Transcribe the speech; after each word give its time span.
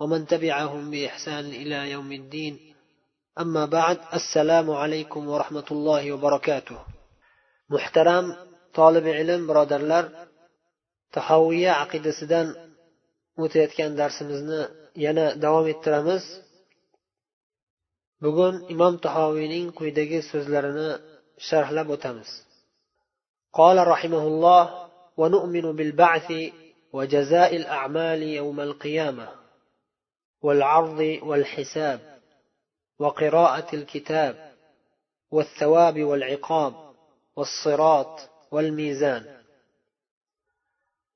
ومن 0.00 0.26
تبعهم 0.26 0.90
بإحسان 0.90 1.44
إلى 1.44 1.90
يوم 1.90 2.12
الدين 2.12 2.74
أما 3.40 3.66
بعد 3.66 3.98
السلام 4.14 4.70
عليكم 4.70 5.28
ورحمة 5.28 5.68
الله 5.70 6.12
وبركاته 6.12 6.78
محترم 7.70 8.36
طالب 8.74 9.06
علم 9.06 9.46
برادرلر 9.46 10.06
tahoviya 11.16 11.72
aqidasidan 11.84 12.46
o'tayotgan 13.42 13.92
darsimizni 14.00 14.60
yana 15.04 15.26
davom 15.44 15.66
ettiramiz 15.72 16.24
bugun 18.24 18.54
imom 18.74 18.94
tahoviyning 19.06 19.66
quyidagi 19.78 20.20
so'zlarini 20.30 20.88
sharhlab 21.48 21.88
o'tamiz 21.96 22.30
قال 23.60 23.76
رحمه 23.92 24.24
الله 24.32 24.64
ونؤمن 25.20 25.66
بالبعث 25.78 26.28
وجزاء 26.96 27.50
الأعمال 27.56 28.20
يوم 28.22 28.58
القيامة 28.68 29.28
والعرض 30.47 31.19
والحساب 31.23 32.19
وقراءة 32.99 33.75
الكتاب 33.75 34.53
والثواب 35.31 36.03
والعقاب 36.03 36.73
والصراط 37.35 38.29
والميزان. 38.51 39.37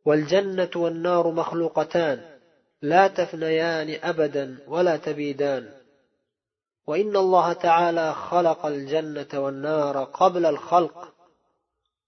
والجنة 0.06 0.70
والنار 0.76 1.32
مخلوقتان 1.32 2.40
لا 2.82 3.08
تفنيان 3.08 4.00
أبدا 4.04 4.58
ولا 4.68 4.98
تبيدان. 4.98 5.74
وإن 6.88 7.16
الله 7.16 7.54
تعالى 7.54 8.14
خلق 8.14 8.66
الجنة 8.66 9.30
والنار 9.34 10.04
قبل 10.04 10.46
الخلق 10.46 11.14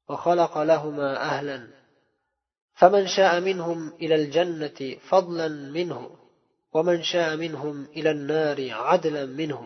وخلق 0.10 0.58
لهما 0.58 1.18
أهلا. 1.18 1.68
فمن 2.74 3.08
شاء 3.08 3.40
منهم 3.40 3.94
إلى 4.02 4.16
الجنة 4.16 4.98
فضلا 5.10 5.48
منه. 5.48 6.23
ومن 6.75 6.99
شاء 7.03 7.37
منهم 7.37 7.77
إلى 7.97 8.11
النار 8.11 8.59
عدلا 8.89 9.25
منه 9.41 9.61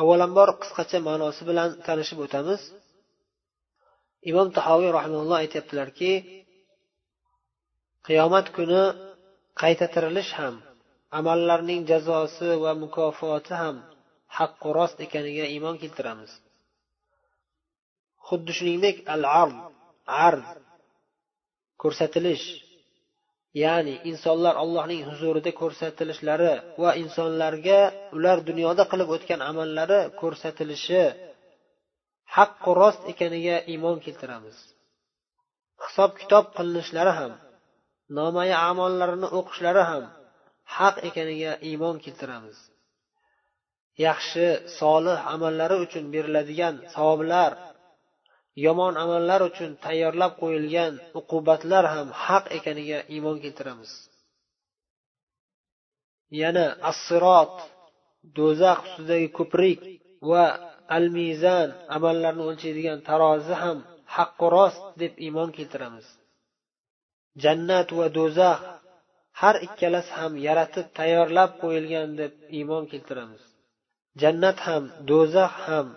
avvalambor 0.00 0.48
qisqacha 0.60 0.98
ma'nosi 1.08 1.42
bilan 1.48 1.70
tanishib 1.86 2.18
o'tamiz 2.24 2.60
imom 4.30 4.48
tahoviy 4.58 4.90
rahimalloh 4.98 5.36
aytyaptilarki 5.42 6.12
qiyomat 8.06 8.46
kuni 8.56 8.82
qayta 9.60 9.86
tirilish 9.94 10.32
ham 10.40 10.54
amallarning 11.18 11.80
jazosi 11.90 12.48
va 12.64 12.72
mukofoti 12.82 13.52
ham 13.62 13.76
haqqu 14.38 14.68
rost 14.78 14.98
ekaniga 15.06 15.44
iymon 15.54 15.76
keltiramiz 15.82 16.32
xuddi 18.28 18.52
shuningdek 18.58 18.96
al 19.14 19.22
ard 19.42 19.56
ard 20.26 20.46
ko'rsatilish 21.82 22.46
ya'ni 23.61 23.95
insonlar 24.09 24.55
allohning 24.63 25.01
huzurida 25.09 25.51
ko'rsatilishlari 25.61 26.53
va 26.81 26.91
insonlarga 27.03 27.79
ular 28.17 28.37
dunyoda 28.49 28.83
qilib 28.91 29.09
o'tgan 29.15 29.41
amallari 29.51 29.99
ko'rsatilishi 30.21 31.03
haqqu 32.37 32.71
rost 32.81 33.01
ekaniga 33.11 33.57
iymon 33.73 33.97
keltiramiz. 34.05 34.57
Hisob 35.85 36.11
kitob 36.21 36.45
qilinishlari 36.57 37.13
ham 37.19 37.33
nomaya 38.17 38.57
amollarini 38.71 39.27
o'qishlari 39.39 39.83
ham 39.91 40.03
haq 40.77 40.95
ekaniga 41.09 41.51
iymon 41.69 41.95
keltiramiz. 42.05 42.57
Yaxshi 44.05 44.47
solih 44.79 45.17
amallari 45.33 45.75
uchun 45.85 46.05
beriladigan 46.13 46.75
savoblar 46.95 47.51
yomon 48.65 48.93
amallar 49.03 49.41
uchun 49.49 49.71
tayyorlab 49.85 50.33
qo'yilgan 50.41 50.93
uqubatlar 51.19 51.85
ham 51.93 52.07
haq 52.25 52.45
ekaniga 52.57 52.99
iymon 53.15 53.37
keltiramiz. 53.43 53.91
Yana 56.41 56.65
assirot 56.91 57.53
do'zax 58.37 58.79
ustidagi 58.87 59.29
ko'prik 59.37 59.79
va 60.29 60.45
al 60.97 61.05
mizan 61.17 61.69
amallarni 61.95 62.43
o'lchaydigan 62.49 62.99
tarozi 63.09 63.53
ham 63.63 63.77
haqqu 64.15 64.45
rost 64.55 64.83
deb 65.01 65.13
iymon 65.25 65.49
keltiramiz. 65.57 66.07
Jannat 67.43 67.87
va 67.97 68.07
do'zax 68.17 68.59
har 69.41 69.55
ikkalasi 69.67 70.11
ham 70.19 70.33
yaratib 70.47 70.87
tayyorlab 70.97 71.51
qo'yilgan 71.61 72.09
deb 72.21 72.33
iymon 72.57 72.83
keltiramiz. 72.91 73.43
Jannat 74.21 74.57
ham 74.67 74.83
do'zax 75.09 75.53
ham 75.67 75.87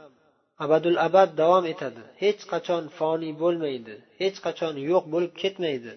abadul 0.64 0.98
abad 1.06 1.30
davom 1.40 1.64
etadi. 1.72 2.02
Hech 2.22 2.42
qachon 2.52 2.84
foniy 2.98 3.32
bo'lmaydi 3.42 3.94
hech 4.20 4.38
qachon 4.46 4.74
yo'q 4.90 5.04
bo'lib 5.12 5.32
ketmaydi. 5.42 5.92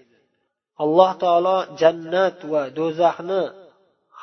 Alloh 0.83 1.11
taolo 1.23 1.57
jannat 1.81 2.37
va 2.51 2.63
do'zaxni 2.79 3.43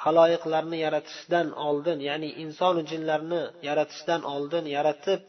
haloyiqlarni 0.02 0.78
yaratishdan 0.86 1.46
oldin 1.68 1.98
ya'ni 2.08 2.28
insonu 2.42 2.80
jinlarni 2.90 3.42
yaratishdan 3.68 4.22
oldin 4.34 4.64
yaratib 4.76 5.20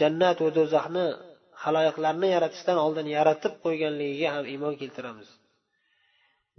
jannat 0.00 0.36
va 0.44 0.50
do'zaxni 0.58 1.06
haloyiqlarni 1.62 2.28
yaratishdan 2.36 2.78
oldin 2.84 3.06
yaratib 3.16 3.54
qo'yganligiga 3.64 4.28
ham 4.34 4.44
iymon 4.52 4.74
keltiramiz. 4.80 5.28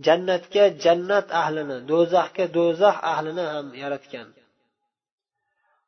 Jannatga 0.06 0.66
jannat 0.86 1.28
ahlini 1.42 1.78
do'zaxga 1.92 2.46
do'zax 2.58 2.98
ahlini 3.14 3.46
ham 3.54 3.68
yaratgan. 3.84 4.28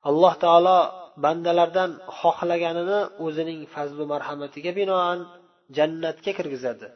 Alloh 0.10 0.34
taolo 0.44 0.80
bandalardan 1.24 1.92
xohlaganini 2.20 3.00
o'zining 3.26 3.60
fazlu 3.74 4.04
marhamatiga 4.14 4.72
binoan 4.80 5.20
jannatga 5.78 6.32
kirgizadi. 6.38 6.88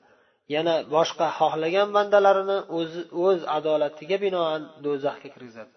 Yana 0.55 0.75
boshqa 0.95 1.27
xohlagan 1.39 1.89
bandalarini 1.97 2.57
o'zi 2.77 3.01
o'z 3.25 3.41
adolatiga 3.57 4.17
binoan 4.25 4.61
do'zaxga 4.85 5.29
kirgizadi. 5.35 5.73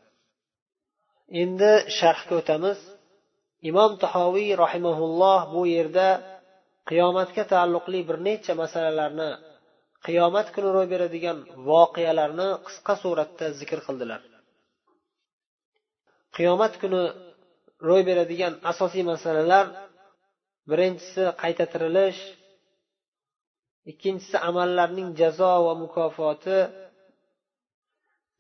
Endi 1.42 1.72
sharhga 1.98 2.34
o'tamiz. 2.40 2.78
Imom 3.70 3.92
tahoviy 4.04 4.50
rahimaulloh 4.64 5.40
bu 5.54 5.62
yerda 5.76 6.08
qiyomatga 6.90 7.42
taalluqli 7.52 8.00
bir 8.08 8.16
necha 8.28 8.52
masalalarni 8.62 9.30
qiyomat 10.06 10.46
kuni 10.54 10.68
ro'y 10.76 10.88
beradigan 10.94 11.38
voqealarni 11.68 12.48
qisqa 12.66 12.94
suratda 13.02 13.46
zikr 13.60 13.78
qildilar. 13.86 14.20
Qiyomat 16.36 16.74
kuni 16.82 17.02
ro'y 17.88 18.02
beradigan 18.08 18.54
asosiy 18.70 19.04
masalalar. 19.12 19.66
Birinchisi 20.70 21.22
qayta 21.42 21.64
tirilish 21.72 22.20
ikkinchisi 23.90 24.36
amallarning 24.48 25.08
jazo 25.20 25.52
va 25.66 25.74
mukofoti. 25.82 26.58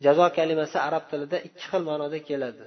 Jazo 0.04 0.26
kalimasi 0.36 0.78
arab 0.88 1.04
tilida 1.10 1.38
ikki 1.46 1.64
xil 1.70 1.82
ma'noda 1.88 2.18
keladi. 2.28 2.66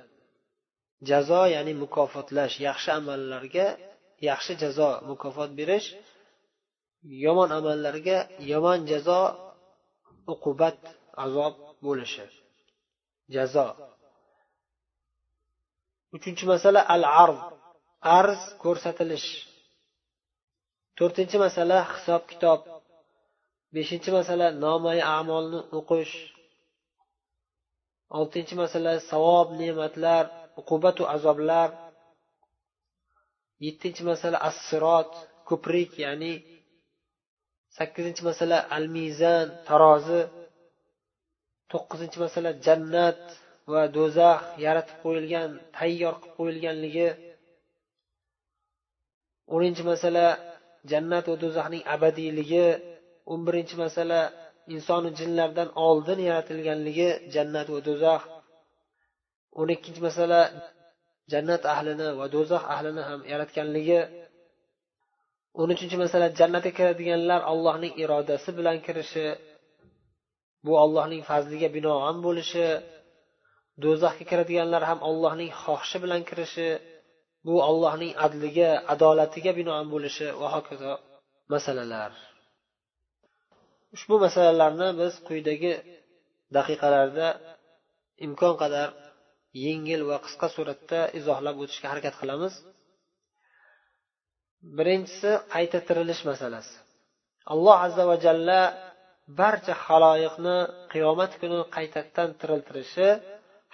Jazo 1.09 1.41
ya'ni 1.53 1.73
mukofotlash 1.84 2.56
yaxshi 2.67 2.90
amallarga 3.00 3.67
yaxshi 4.29 4.53
jazo 4.63 4.90
mukofot 5.09 5.51
berish 5.59 5.88
yomon 7.25 7.50
amallarga 7.59 8.17
yomon 8.51 8.79
jazo 8.91 9.19
uqubat 10.34 10.79
azob 11.23 11.53
bo'lishi. 11.85 12.25
Jazo. 13.35 13.67
Uchinchi 16.16 16.46
masala 16.52 16.82
al 16.94 17.04
arz 17.24 17.40
arz 18.18 18.42
ko'rsatilish. 18.64 19.30
To'rtinchi 20.98 21.38
masala 21.46 21.78
hisob 21.92 22.22
kitob. 22.32 22.60
Beshinchi 23.74 24.10
masala 24.18 24.48
nomai 24.64 25.00
amolni 25.18 25.60
o'qish. 25.80 26.16
Oltinchi 28.18 28.56
masala 28.64 28.92
savob 29.10 29.48
ne'matlar 29.60 30.24
uqubatu 30.60 31.04
azoblar. 31.16 31.70
Yettinchi 33.66 34.04
masala 34.10 34.38
as 34.48 34.56
sirot 34.68 35.12
ko'prik 35.50 35.92
ya'ni 36.04 36.34
sakkizinchi 37.78 38.22
masala 38.30 38.58
al 38.76 38.86
mizan 38.96 39.48
tarozi. 39.68 40.22
To'qqizinchi 41.72 42.18
masala 42.26 42.50
jannat. 42.66 43.22
Va 43.72 43.82
do'zax 43.96 44.40
yaratib 44.66 44.98
qo'yilgan 45.04 45.50
tayyor 45.78 46.16
qilib 46.22 46.36
qo'yilganligi. 46.40 47.10
O'ninchi 49.56 49.84
masala 49.92 50.26
jannat 50.92 51.26
va 51.32 51.36
do'zaxning 51.44 51.84
abadiyligi. 51.96 52.68
O'n 53.32 53.40
birinchi 53.48 53.76
masala 53.84 54.20
insonu 54.76 55.10
jinlardan 55.20 55.70
oldin 55.88 56.20
yaratilganligi 56.30 57.10
jannat 57.36 57.68
va 57.74 57.80
do'zax. 57.88 58.22
O'n 59.60 59.68
ikkinchi 59.76 60.02
masala 60.08 60.40
jannat 61.32 61.64
ahlini 61.74 62.08
va 62.20 62.26
do'zax 62.36 62.64
ahlini 62.76 63.02
ham 63.10 63.20
yaratganligi. 63.32 64.00
O'n 65.62 65.70
uchinchi 65.74 65.98
masala 66.04 66.28
jannatga 66.40 66.72
kiradiganlar 66.78 67.42
allohning 67.52 67.94
irodasi 68.04 68.50
bilan 68.58 68.78
kirishi 68.86 69.28
bu 70.66 70.74
allohning 70.84 71.22
fazliga 71.30 71.70
binoan 71.76 72.16
bo'lishi. 72.26 72.68
Do'zaxga 73.81 74.25
kiradiganlar 74.29 74.84
ham 74.90 74.99
allohning 75.09 75.52
xohishi 75.64 75.97
bilan 76.03 76.22
kirishi 76.29 76.70
bu 77.47 77.55
allohning 77.70 78.14
adliga 78.25 78.70
adolatiga 78.93 79.52
binoan 79.59 79.85
bo'lishi 79.93 80.28
va 80.41 80.47
hokazo 80.55 80.93
masalalar. 81.53 82.11
Ushbu 83.96 84.16
masalalarni 84.25 84.90
biz 85.02 85.14
quyidagi 85.28 85.73
daqiqalarda 86.58 87.28
imkon 88.25 88.55
qadar 88.61 88.90
yengil 89.66 90.02
va 90.09 90.17
qisqa 90.26 90.47
suratda 90.55 90.99
izohlab 91.19 91.55
o'tishga 91.64 91.87
harakat 91.91 92.16
qilamiz. 92.22 92.53
Birinchisi 94.78 95.31
qayta 95.53 95.79
tirilish 95.87 96.22
masalasi. 96.31 96.76
Alloh 97.53 97.78
azza 97.85 98.03
va 98.09 98.16
jalla 98.26 98.59
barcha 99.40 99.73
haloyiqni 99.85 100.58
qiyomat 100.93 101.31
kuni 101.41 101.59
qaytadan 101.76 102.29
tiriltirishi 102.40 103.09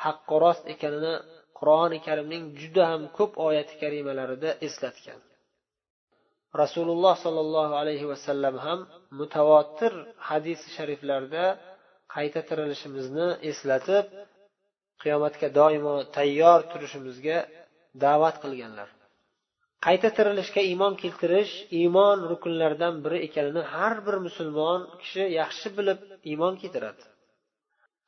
haqqi 0.04 0.36
rost 0.44 0.64
ekanini 0.74 1.14
qur'oni 1.60 2.00
karimning 2.08 2.44
juda 2.62 2.84
ham 2.92 3.02
ko'p 3.18 3.32
oyati 3.48 3.74
karimalarida 3.82 4.50
eslatgan. 4.68 5.20
Rasululloh 6.62 7.16
sollallohu 7.26 7.74
alayhi 7.82 8.06
vasallam 8.12 8.56
ham 8.66 8.80
mutavotir 9.20 9.94
hadisi 10.30 10.68
shariflarda 10.76 11.44
qayta 12.16 12.42
tirilishimizni 12.50 13.28
eslatib 13.50 14.06
qiyomatga 15.02 15.48
doimo 15.60 15.96
tayyor 16.18 16.60
turishimizga 16.72 17.38
da'vat 18.04 18.36
qilganlar. 18.44 18.90
Qayta 19.86 20.10
tirilishga 20.18 20.62
iymon 20.72 20.94
keltirish 21.02 21.54
iymon 21.80 22.18
rukunlaridan 22.32 22.96
biri 23.04 23.18
ekanini 23.28 23.62
har 23.74 23.96
bir 24.06 24.16
musulmon 24.26 24.80
kishi 25.02 25.24
yaxshi 25.40 25.68
bilib 25.78 26.00
iymon 26.32 26.54
keltiradi. 26.62 27.04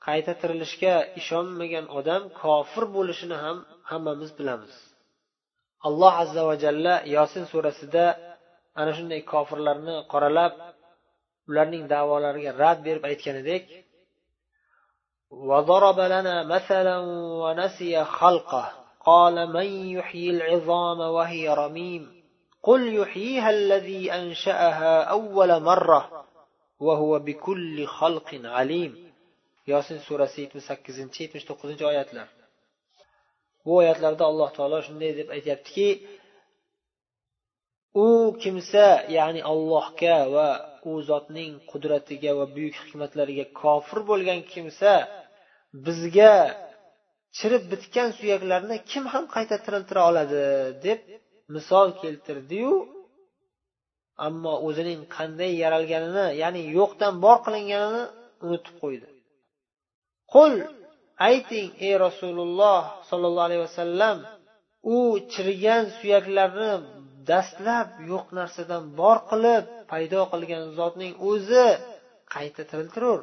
qayta 0.07 0.33
tirilishga 0.41 0.95
ishonmagan 1.21 1.87
odam 1.99 2.23
kofir 2.41 2.85
bo'lishini 2.97 3.37
ham 3.45 3.57
hammamiz 3.91 4.31
bilamiz 4.39 4.75
alloh 5.89 6.13
azza 6.23 6.43
va 6.49 6.55
jalla 6.65 6.95
yosin 7.17 7.45
surasida 7.53 8.05
ana 8.81 8.93
shunday 8.97 9.21
kofirlarni 9.33 9.97
qoralab 10.13 10.53
ularning 11.51 11.85
da'volariga 11.93 12.51
rad 12.63 12.79
berib 12.87 13.05
aytganidek 13.11 13.65
وضرب 15.31 15.99
لنا 16.01 16.37
مثلا 16.55 16.99
ونسي 17.43 18.05
خلقه 18.05 18.73
قال 19.05 19.53
من 19.53 19.67
يحيي 19.97 20.31
العظام 20.31 21.01
وهي 21.01 21.55
رميم 21.55 22.03
قل 22.63 22.95
يحييها 22.95 23.51
الذي 23.51 24.13
أنشأها 24.13 25.03
أول 25.03 25.63
مرة 25.63 26.25
وهو 26.81 27.19
بكل 27.19 27.87
خلق 27.87 28.41
عليم 28.45 29.10
yosin 29.72 29.98
surasi 30.08 30.38
yetmish 30.44 30.66
sakkizinchi 30.70 31.20
yetmish 31.24 31.46
to'qqizinchi 31.50 31.86
oyatlar. 31.92 32.28
Bu 33.66 33.72
oyatlarda 33.82 34.24
alloh 34.32 34.50
taolo 34.58 34.80
shunday 34.88 35.12
deb 35.20 35.28
aytyaptiki 35.36 35.88
u 38.06 38.08
kimsa 38.44 38.86
ya'ni 39.18 39.42
allohga 39.52 40.18
va 40.36 40.50
u 40.90 40.92
zotning 41.10 41.54
qudratiga 41.72 42.32
va 42.40 42.46
buyuk 42.56 42.76
hikmatlariga 42.82 43.46
kofir 43.62 44.00
bo'lgan 44.10 44.40
kimsa 44.54 44.92
bizga 45.86 46.34
chirib 47.38 47.64
bitgan 47.72 48.10
suyaklarni 48.20 48.78
kim 48.92 49.04
ham 49.14 49.26
qayta 49.36 49.56
tiriltira 49.66 50.02
oladi 50.10 50.42
deb 50.86 51.00
misol 51.56 51.88
keltirdiyu 52.02 52.74
ammo 54.28 54.54
o'zining 54.68 55.02
qanday 55.18 55.52
yaralganini 55.64 56.26
ya'ni 56.42 56.62
yo'qdan 56.78 57.14
bor 57.26 57.38
qilinganini 57.46 58.04
unutib 58.46 58.76
qo'ydi. 58.84 59.08
Qul 60.36 60.54
ayting 61.30 61.70
ey 61.88 61.94
rasululloh 62.06 62.82
sollallohu 63.10 63.48
alayhi 63.50 63.64
vasallam 63.68 64.18
u 64.96 64.98
chirigan 65.34 65.84
suyaklarni 65.98 66.72
dastlab 67.30 67.88
yo'q 68.12 68.26
narsadan 68.40 68.84
bor 69.00 69.18
qilib 69.32 69.64
paydo 69.92 70.22
qilgan 70.32 70.64
zotning 70.80 71.14
o'zi 71.30 71.68
qayta 72.34 72.62
tiriltirur. 72.70 73.20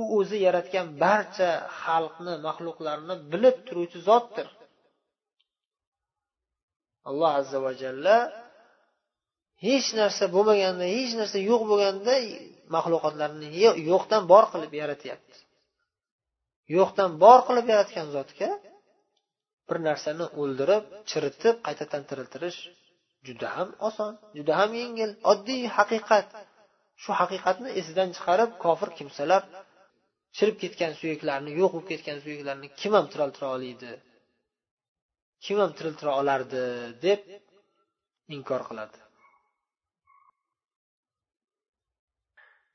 U 0.00 0.02
o'zi 0.18 0.36
yaratgan 0.46 0.86
barcha 1.04 1.50
xalqni 1.82 2.34
maxluqlarni 2.46 3.14
bilib 3.32 3.56
turuvchi 3.66 3.98
zotdir. 4.08 4.48
Alloh 7.08 7.30
azza 7.40 7.58
va 7.64 7.72
jalla 7.82 8.16
hech 9.66 9.88
narsa 10.00 10.24
bo'lmaganda 10.34 10.84
hech 10.96 11.12
narsa 11.20 11.38
yo'q 11.50 11.62
bo'lganda 11.70 12.14
maxluqotlarni 12.74 13.48
yo'qdan 13.90 14.22
bor 14.32 14.44
qilib 14.52 14.72
yaratyapti 14.80 15.38
yo'qdan 16.76 17.10
bor 17.22 17.40
qilib 17.48 17.66
yaratgan 17.72 18.06
zotga 18.16 18.50
bir 19.68 19.78
narsani 19.88 20.26
o'ldirib 20.40 20.84
chiritib 21.10 21.56
qaytadan 21.66 22.02
tiriltirish 22.10 22.58
juda 23.26 23.48
ham 23.56 23.68
oson 23.88 24.12
juda 24.36 24.52
ham 24.60 24.70
yengil 24.82 25.10
oddiy 25.32 25.62
haqiqat. 25.76 26.28
Shu 27.02 27.10
haqiqatni 27.20 27.68
esidan 27.80 28.08
chiqarib 28.16 28.50
kofir 28.64 28.90
kimsalar 28.98 29.42
chirib 30.36 30.56
ketgan 30.62 30.92
suyaklarni 31.00 31.50
yo'q 31.60 31.70
bo'lib 31.74 31.88
ketgan 31.92 32.18
suyaklarni 32.24 32.68
kim 32.80 32.92
ham 32.98 33.06
tiriltira 33.12 33.48
oladi 33.56 33.92
kim 35.44 35.56
ham 35.62 35.72
tiriltira 35.78 36.12
olardi? 36.20 36.62
deb 37.06 37.20
inkor 38.36 38.62
qiladi. 38.68 38.98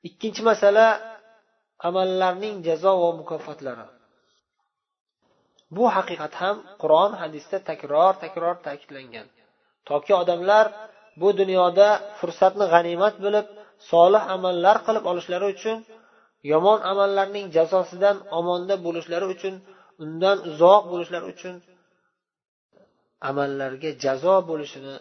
Ikkinchi 0.08 0.42
masala 0.50 0.86
amallarning 1.86 2.56
jazo 2.66 2.92
va 3.02 3.10
mukofotlari. 3.20 3.86
Bu 5.76 5.84
haqiqat 5.96 6.34
ham 6.42 6.56
qur'on 6.82 7.12
hadisda 7.22 7.58
takror 7.70 8.12
takror 8.24 8.54
ta'kidlangan. 8.66 9.26
Toki 9.88 10.12
odamlar 10.22 10.64
bu 11.20 11.28
dunyoda 11.40 11.88
fursatni 12.18 12.66
g'animat 12.72 13.14
bilib 13.24 13.46
solih 13.90 14.22
amallar 14.36 14.76
qilib 14.86 15.04
olishlari 15.10 15.46
uchun 15.54 15.78
yomon 16.52 16.78
amallarning 16.92 17.46
jazosidan 17.56 18.16
omonda 18.38 18.74
bo'lishlari 18.86 19.26
uchun 19.34 19.54
undan 20.04 20.36
uzoq 20.50 20.82
bo'lishlari 20.92 21.26
uchun 21.34 21.54
amallarga 23.30 23.90
jazo 24.04 24.36
bo'lishini 24.50 24.96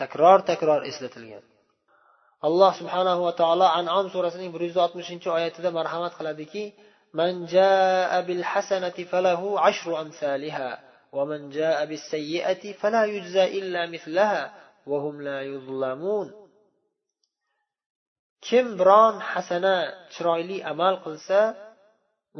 takror 0.00 0.38
takror 0.50 0.80
eslatilgan. 0.90 1.44
alloh 2.47 2.71
subhanahu 2.79 3.21
va 3.27 3.33
taolo 3.41 3.67
anom 3.79 4.05
surasining 4.13 4.49
bir 4.55 4.61
yuz 4.67 4.77
oltmishinchi 4.85 5.27
oyatida 5.37 5.69
marhamat 5.77 6.13
qiladiki 6.19 6.65
من 7.13 7.45
جاء 7.45 8.21
بالحسنة 8.21 8.97
فله 9.11 9.41
عشر 9.59 10.01
أمثالها 10.01 10.69
ومن 11.13 11.49
جاء 11.49 11.85
بالسيئة 11.85 12.73
فلا 12.73 13.05
يجزى 13.05 13.59
إلا 13.59 13.81
مثلها 13.85 14.53
وهم 14.87 15.21
لا 15.21 15.41
يظلمون 15.41 16.43
kim 18.49 18.75
biron 18.79 19.15
hasana 19.31 19.75
chiroyli 20.13 20.57
amal 20.71 20.95
qilsa 21.05 21.39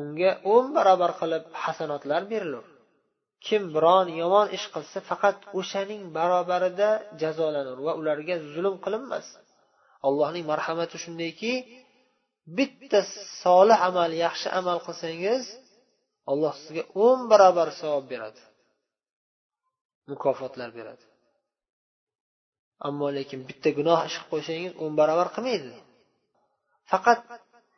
unga 0.01 0.31
o'n 0.53 0.65
barobar 0.75 1.12
qilib 1.19 1.43
hasanotlar 1.63 2.22
berilur 2.31 2.65
kim 3.45 3.62
biron 3.75 4.07
yomon 4.22 4.48
ish 4.57 4.65
qilsa 4.75 5.00
faqat 5.10 5.38
o'shaning 5.60 6.01
barobarida 6.17 6.89
jazolanur 7.22 7.77
va 7.86 7.93
ularga 8.01 8.36
zulm 8.53 8.75
qilinmas 8.86 9.27
Allohning 10.07 10.45
marhamati 10.52 10.97
shundayki 11.05 11.52
bitta 12.59 13.00
solih 13.43 13.78
amal 13.88 14.11
yaxshi 14.25 14.49
amal 14.61 14.78
qilsangiz 14.87 15.45
alloh 16.31 16.55
sizga 16.62 16.83
o'n 17.05 17.21
barobar 17.31 17.69
savob 17.81 18.05
beradi. 18.12 18.43
Mukofotlar 20.11 20.71
beradi. 20.78 21.05
Ammo 22.88 23.07
lekin 23.19 23.40
bitta 23.49 23.71
gunoh 23.78 24.00
ish 24.09 24.17
qilib 24.17 24.31
qo'ysangiz 24.33 24.73
o'n 24.83 24.93
barobar 25.00 25.28
qilmaydi. 25.35 25.73
Faqat 26.90 27.21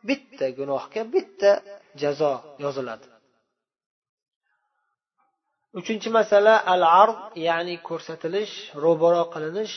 bitta 0.09 0.47
gunohga 0.59 1.03
bitta 1.15 1.51
jazo 2.03 2.33
yoziladi. 2.65 3.07
Uchinchi 5.79 6.09
masala 6.19 6.55
al 6.75 6.83
ard 7.03 7.19
ya'ni 7.47 7.77
ko'rsatilish 7.89 8.55
ro'baro 8.85 9.23
qilinish 9.35 9.75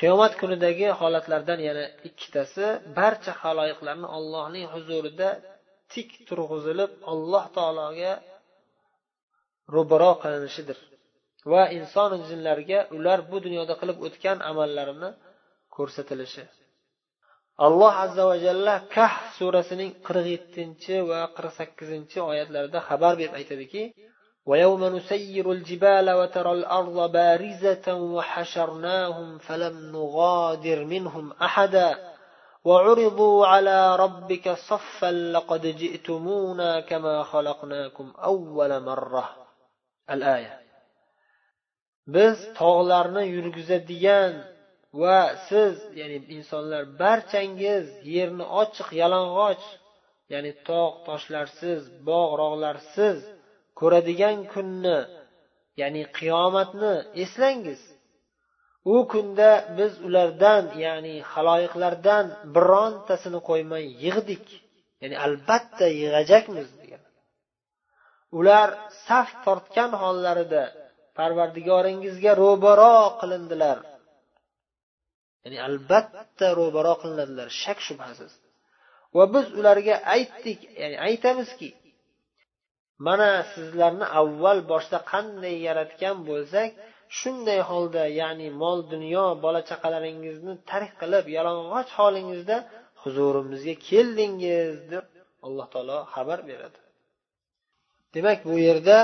qiyomat 0.00 0.32
kunidagi 0.40 0.88
holatlardan 1.00 1.60
yana 1.68 1.84
ikkitasi 2.08 2.64
barcha 2.98 3.32
haloyiqlarni 3.42 4.08
allohning 4.16 4.66
huzurida 4.74 5.28
tik 5.92 6.08
turg'izilib 6.28 6.90
alloh 7.12 7.44
taologa 7.56 8.12
ro'baro 9.74 10.12
qilinishidir. 10.22 10.78
Va 11.52 11.62
inson 11.78 12.10
jinlarga 12.28 12.78
ular 12.96 13.18
bu 13.30 13.36
dunyoda 13.46 13.74
qilib 13.80 13.98
o'tgan 14.06 14.38
amallarini 14.50 15.10
ko'rsatilishi. 15.76 16.44
Alloh 17.66 17.92
azza 18.04 18.24
va 18.30 18.36
jalla 18.46 18.74
kahf 18.96 19.20
surasining 19.38 19.90
qirq 20.06 20.26
yettinchi 20.34 20.94
va 21.10 21.20
qirq 21.36 21.52
sakkizinchi 21.60 22.18
oyatlarida 22.30 22.78
xabar 22.88 23.12
berib 23.20 23.34
aytadiki 23.40 23.82
ويوم 24.45 24.83
نسير 24.95 25.51
الجبال 25.51 26.11
وترى 26.11 26.51
الأرض 26.51 27.11
بارزة 27.11 27.93
وحشرناهم 27.93 29.37
فلم 29.37 29.91
نغادر 29.91 30.83
منهم 30.85 31.33
أحدا 31.41 32.11
وعرضوا 32.65 33.47
على 33.47 33.95
ربك 33.95 34.49
صفا 34.49 35.11
لقد 35.11 35.67
جئتمونا 35.67 36.79
كما 36.79 37.23
خلقناكم 37.23 38.13
أول 38.23 38.83
مرة 38.83 39.29
الآية 40.09 40.61
biz 42.15 42.37
tog'larni 42.57 43.23
yurgizadigan 43.35 44.33
va 45.01 45.19
siz 45.47 45.75
ya'ni 45.99 46.17
insonlar 46.37 46.83
barchangiz 47.01 47.85
yerni 48.15 48.45
ochiq 48.61 48.89
yalang'och 49.01 49.63
ya'ni 50.33 50.51
tog' 50.67 50.95
toshlarsiz 51.07 51.81
bog' 52.07 52.33
rog'larsiz 52.41 53.19
ko'radigan 53.80 54.38
kunni 54.52 54.98
ya'ni 55.80 56.02
qiyomatni 56.18 56.94
eslangiz. 57.22 57.82
U 58.94 58.96
kunda 59.12 59.50
biz 59.78 59.92
ulardan 60.06 60.64
ya'ni 60.84 61.14
haloyiqlardan 61.32 62.26
birontasini 62.54 63.40
qo'ymay 63.48 63.84
yig'dik. 64.04 64.46
Ya'ni 65.02 65.16
albatta 65.26 65.86
yig'ajakmiz 66.00 66.68
degan. 66.80 67.02
Ular 68.38 68.68
saf 69.06 69.28
tortgan 69.44 69.92
hollarida 70.02 70.62
parvardigoringizga 71.18 72.32
ro'baro 72.42 72.96
qilindilar. 73.20 73.78
Ya'ni 75.44 75.58
albatta 75.68 76.46
ro'baro 76.60 76.94
qilinadilar 77.02 77.48
shak 77.62 77.78
shubhasiz. 77.86 78.32
Va 79.16 79.24
biz 79.34 79.46
ularga 79.58 79.94
aytdik 80.14 80.60
ya'ni 80.80 80.96
aytamizki 81.08 81.68
mana 83.06 83.30
sizlarni 83.52 84.06
avval 84.20 84.58
boshda 84.72 84.98
qanday 85.12 85.56
yaratgan 85.68 86.16
bo'lsak 86.28 86.68
shunday 87.18 87.60
holda 87.70 88.04
ya'ni 88.20 88.48
mol 88.62 88.78
dunyo 88.92 89.26
bola 89.44 89.60
chaqalaringizni 89.70 90.54
tark 90.70 90.92
qilib 91.00 91.24
yalang'och 91.36 91.88
holingizda 91.98 92.56
huzurimizga 93.02 93.74
keldingiz 93.88 94.74
deb 94.92 95.04
alloh 95.46 95.66
taolo 95.72 95.98
xabar 96.14 96.38
beradi. 96.50 96.80
Demak 98.14 98.38
bu 98.48 98.54
yerda 98.66 98.98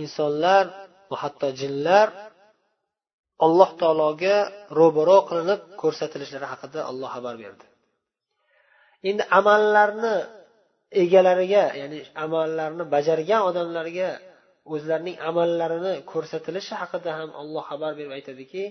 insonlar 0.00 0.64
va 1.10 1.16
hatto 1.22 1.48
jinlar 1.60 2.08
alloh 3.46 3.70
taologa 3.80 4.36
ro'baro 4.78 5.18
qilinib 5.28 5.60
ko'rsatilishlari 5.82 6.46
haqida 6.52 6.80
alloh 6.90 7.08
xabar 7.16 7.34
berdi. 7.44 7.66
Endi 9.08 9.22
amallarni 9.38 10.14
egalariga 11.01 11.63
ya'ni 11.81 11.99
amallarni 12.25 12.83
bajargan 12.93 13.41
odamlarga 13.49 14.09
o'zlarining 14.73 15.17
amallarini 15.29 15.93
ko'rsatilishi 16.11 16.73
haqida 16.81 17.09
ham 17.19 17.29
alloh 17.41 17.63
xabar 17.69 17.91
berib 17.97 18.11
aytadiki 18.17 18.63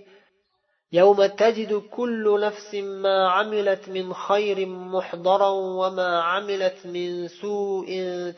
يوم 0.92 1.26
تجد 1.26 1.73
كل 1.97 2.40
نفس 2.40 2.75
ما 2.75 3.28
عملت 3.28 3.88
من 3.88 4.14
خير 4.14 4.66
محضرا 4.66 5.49
وما 5.80 6.23
عملت 6.23 6.87
من 6.87 7.28
سوء 7.28 7.88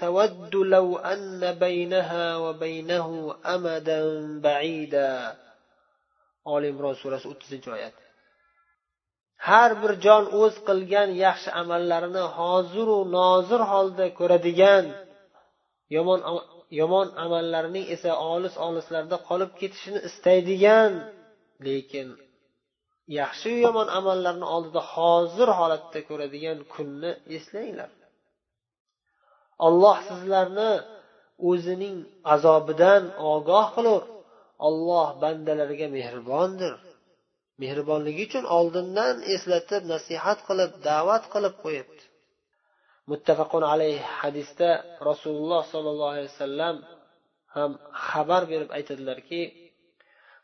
تود 0.00 0.54
لو 0.54 0.97
أن 0.97 1.59
بينها 1.64 2.37
وبينه 2.37 3.35
أمدا 3.47 4.00
بعيدا 4.40 5.37
oli 6.54 6.66
imron 6.73 6.94
surasi 7.02 7.26
o'ttizinchi 7.32 7.68
oyat 7.76 7.94
har 9.48 9.72
bir 9.82 9.92
jon 10.06 10.24
o'z 10.42 10.56
qilgan 10.68 11.10
yaxshi 11.25 11.50
amallarini 11.62 12.24
hoziru 12.38 12.98
nozir 13.18 13.62
holda 13.72 14.06
ko'radigan 14.20 14.86
yomon 15.96 16.20
yomon 16.80 17.08
amallarining 17.25 17.86
esa 17.96 18.12
olis 18.34 18.56
olislarda 18.68 19.18
qolib 19.30 19.51
ketishini 19.60 20.00
istaydigan 20.10 20.92
lekin 21.68 22.08
yaxshi 23.20 23.51
yomon 23.65 23.88
amallarni 24.00 24.46
oldida 24.56 24.82
hozir 24.94 25.50
holatda 25.60 26.00
ko'radigan 26.10 26.60
kunni 26.74 27.12
eslanglar. 27.38 27.92
Alloh 29.68 29.98
sizlarni 30.10 30.72
o'zining 31.50 31.98
azobidan 32.34 33.04
ogoh 33.34 33.68
qilur. 33.75 34.04
Olloh 34.68 35.08
bandalariga 35.22 35.88
mehribondir. 35.98 36.74
Mehribonligi 37.62 38.24
uchun 38.27 38.45
oldindan 38.57 39.15
eslatib 39.35 39.83
nasihat 39.93 40.39
qilib 40.47 40.71
da'vat 40.88 41.24
qilib 41.33 41.55
qo'yibdi 41.63 42.03
muttafaqun 43.12 43.63
alayh 43.74 43.97
hadisda 44.19 44.69
rasululloh 45.09 45.62
sollallohu 45.74 46.12
alayhi 46.13 46.31
vasallam 46.33 46.75
ham 47.55 47.71
xabar 48.07 48.41
berib 48.51 48.69
aytadilarki 48.77 49.41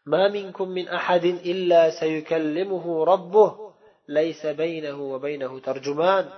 ما 0.06 0.27
منكم 0.27 0.68
من 0.70 0.88
أحد 0.88 1.25
إلا 1.25 1.89
سيكلمه 1.89 3.03
ربه 3.03 3.72
ليس 4.08 4.46
بينه 4.46 5.01
وبينه 5.01 5.60
ترجمان 5.60 6.30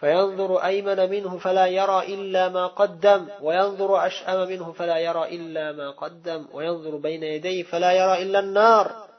فينظر 0.00 0.64
أيمن 0.64 1.10
منه 1.10 1.38
فلا 1.38 1.66
يرى 1.66 2.14
إلا 2.14 2.48
ما 2.48 2.66
قدم 2.66 3.28
وينظر 3.42 4.06
أشأم 4.06 4.48
منه 4.48 4.72
فلا 4.72 4.98
يرى 4.98 5.36
إلا 5.36 5.72
ما 5.72 5.90
قدم 5.90 6.46
وينظر 6.52 6.96
بين 6.96 7.22
يديه 7.22 7.62
فلا 7.62 7.92
يرى 7.92 8.22
إلا 8.22 8.38
النار 8.38 9.09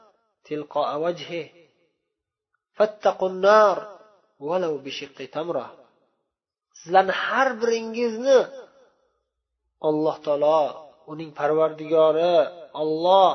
تلقاء 0.45 0.89
وجهه 1.05 1.49
فاتقوا 2.77 3.29
النار 3.29 3.77
ولو 4.39 4.73
بشق 4.85 5.17
تمرة 5.35 5.67
sizlarni 6.77 7.13
har 7.25 7.49
biringizni 7.61 8.39
alloh 9.89 10.15
taolo 10.25 10.59
uning 11.11 11.29
parvardigori 11.39 12.35
olloh 12.81 13.31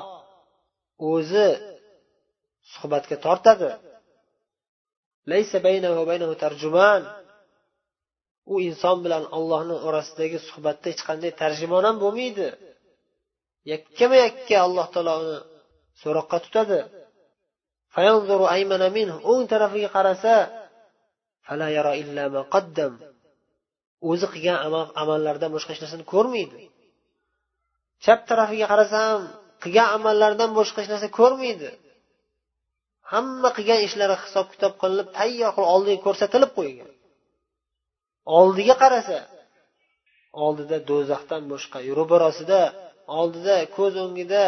o'zi 1.11 1.49
suhbatga 2.73 3.17
tortadi 3.27 3.71
u 8.53 8.55
inson 8.69 8.97
bilan 9.05 9.25
ollohni 9.37 9.77
orasidagi 9.89 10.39
suhbatda 10.49 10.87
hech 10.93 11.03
qanday 11.09 11.33
tarjimon 11.43 11.83
ham 11.89 11.97
bo'lmaydi 12.05 12.49
yakkama 13.73 14.17
yakka 14.25 14.57
alloh 14.67 14.87
taolo 14.95 15.15
uni 15.23 15.39
so'roqqa 16.02 16.38
tutadi. 16.46 16.80
O'ng 19.32 19.44
tarafiga 19.52 19.90
qarasa 19.96 20.36
o'zi 24.10 24.26
qilgan 24.34 24.58
amallardan 25.02 25.50
boshqa 25.56 25.70
hech 25.74 25.82
narsani 25.84 26.06
ko'rmaydi. 26.14 26.58
Chap 28.04 28.20
tarafiga 28.30 28.66
qarasa 28.72 28.98
ham 29.08 29.22
qilgan 29.64 29.88
amallaridan 29.98 30.52
boshqa 30.60 30.78
hech 30.82 30.92
narsa 30.94 31.08
ko'rmaydi. 31.20 31.70
Hamma 33.12 33.50
qilgan 33.58 33.80
ishlari 33.88 34.16
hisob 34.24 34.48
kitob 34.54 34.74
qilinib 34.82 35.08
tayyor 35.18 35.52
qilib 35.56 35.70
oldiga 35.76 36.00
ko'rsatilib 36.06 36.52
qo'yilgan 36.58 36.92
oldiga 38.40 38.76
qarasa 38.84 39.20
oldida 40.46 40.78
do'zaxdan 40.90 41.44
boshqa 41.52 41.78
ro'barasida 42.00 42.62
oldida 43.20 43.56
ko'z 43.78 43.94
o'ngida 44.06 44.44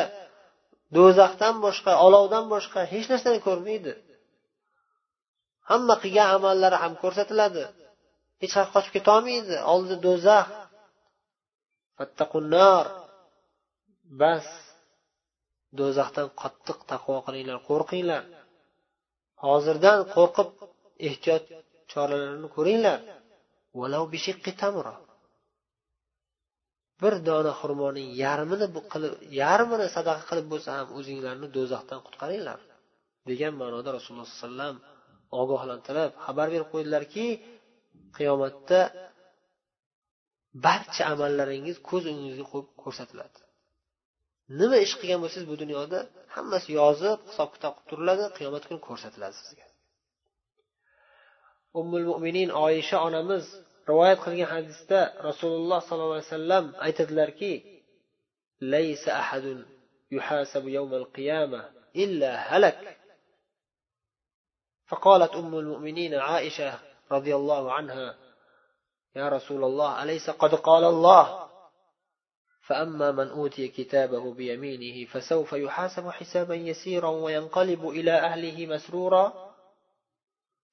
do'zaxdan 0.96 1.56
boshqa 1.66 1.92
olovdan 2.06 2.46
boshqa 2.54 2.80
hech 2.92 3.08
narsani 3.12 3.40
ko'rmaydi. 3.48 3.94
Hamma 5.70 5.96
qilgan 6.04 6.30
amallari 6.38 6.78
ham 6.84 6.94
ko'rsatiladi. 7.04 7.64
Hech 8.42 8.54
qayerga 8.56 8.72
qochib 8.76 8.92
ketolmaydi. 8.98 9.56
Oldida 9.72 9.98
do'zax. 10.08 10.48
Bas. 14.22 14.48
Do'zaxdan 15.80 16.28
qattiq 16.42 16.80
taqvo 16.92 17.16
qilinglar 17.28 17.58
qo'rqinglar. 17.70 18.24
Hozirdan 19.46 20.00
qo'rqib 20.16 20.50
ehtiyot 21.08 21.44
choralarini 21.92 22.50
ko'ringlar. 22.56 23.00
Bir 27.02 27.14
dona 27.30 27.52
xurmoning 27.62 28.10
yarmini 28.24 28.68
qilib 28.94 29.14
yarmini 29.42 29.88
sadaqa 29.96 30.24
qilib 30.30 30.48
bo'lsa 30.54 30.70
ham 30.78 30.88
o'zinglarni 30.98 31.48
do'zaxdan 31.58 32.00
qutqaringlar 32.08 32.60
degan 33.30 33.54
ma'noda 33.62 33.90
rasululloh 33.98 34.28
sollallohu 34.30 34.42
alayhi 34.42 34.48
vasallam 34.48 34.76
ogohlantirib 35.42 36.12
xabar 36.26 36.48
berib 36.54 36.68
qo'ydilarki 36.74 37.26
qiyomatda 38.18 38.80
barcha 40.66 41.04
amallaringiz 41.14 41.78
ko'z 41.90 42.04
o'ngingizga 42.12 42.46
qo'yib 42.52 42.70
ko'rsatiladi. 42.84 43.40
Nima 44.60 44.78
ish 44.86 44.94
qilgan 45.00 45.20
bo'lsangiz 45.24 45.48
bu 45.52 45.56
dunyoda 45.64 46.00
hammasi 46.36 46.70
yozib 46.80 47.20
hisob 47.30 47.50
kitob 47.56 47.74
qilib 47.76 47.88
turiladi 47.90 48.26
qiyomat 48.38 48.64
kuni 48.68 48.80
ko'rsatiladi 48.88 49.36
sizga. 49.42 49.66
Ummul 51.80 52.06
mo'minin 52.12 52.50
oyisha 52.66 52.98
onamiz 53.08 53.46
rivoyat 53.90 54.20
qilgan 54.26 54.50
hadisda 54.56 55.00
rasululloh 55.30 55.80
sollallohu 55.88 56.18
alayhi 56.18 56.30
vasallam 56.32 56.66
aytadilarki 56.86 57.54
laysa 58.74 59.10
ahadun 59.24 59.60
yuhasabu 60.16 60.68
yawmal 60.78 61.08
qiyamah 61.16 61.64
illa 62.04 62.32
halak. 62.50 62.78
فقالت 64.90 65.36
أم 65.36 65.58
المؤمنين 65.58 66.14
عائشة 66.16 66.80
رضي 67.12 67.36
الله 67.36 67.74
عنها 67.74 68.16
يا 69.16 69.30
رسول 69.30 69.64
الله 69.64 70.04
أليس 70.04 70.30
قد 70.30 70.56
قال 70.56 70.84
الله 70.84 71.50
فأما 72.62 73.12
من 73.12 73.28
أوتي 73.28 73.68
كتابه 73.68 74.34
بيمينه 74.34 75.06
فسوف 75.06 75.54
يحاسب 75.54 76.10
حسابا 76.10 76.56
يسيرا 76.56 77.10
وينقلب 77.10 77.90
إلى 77.90 78.12
أهله 78.12 78.66
مسرورا 78.66 79.54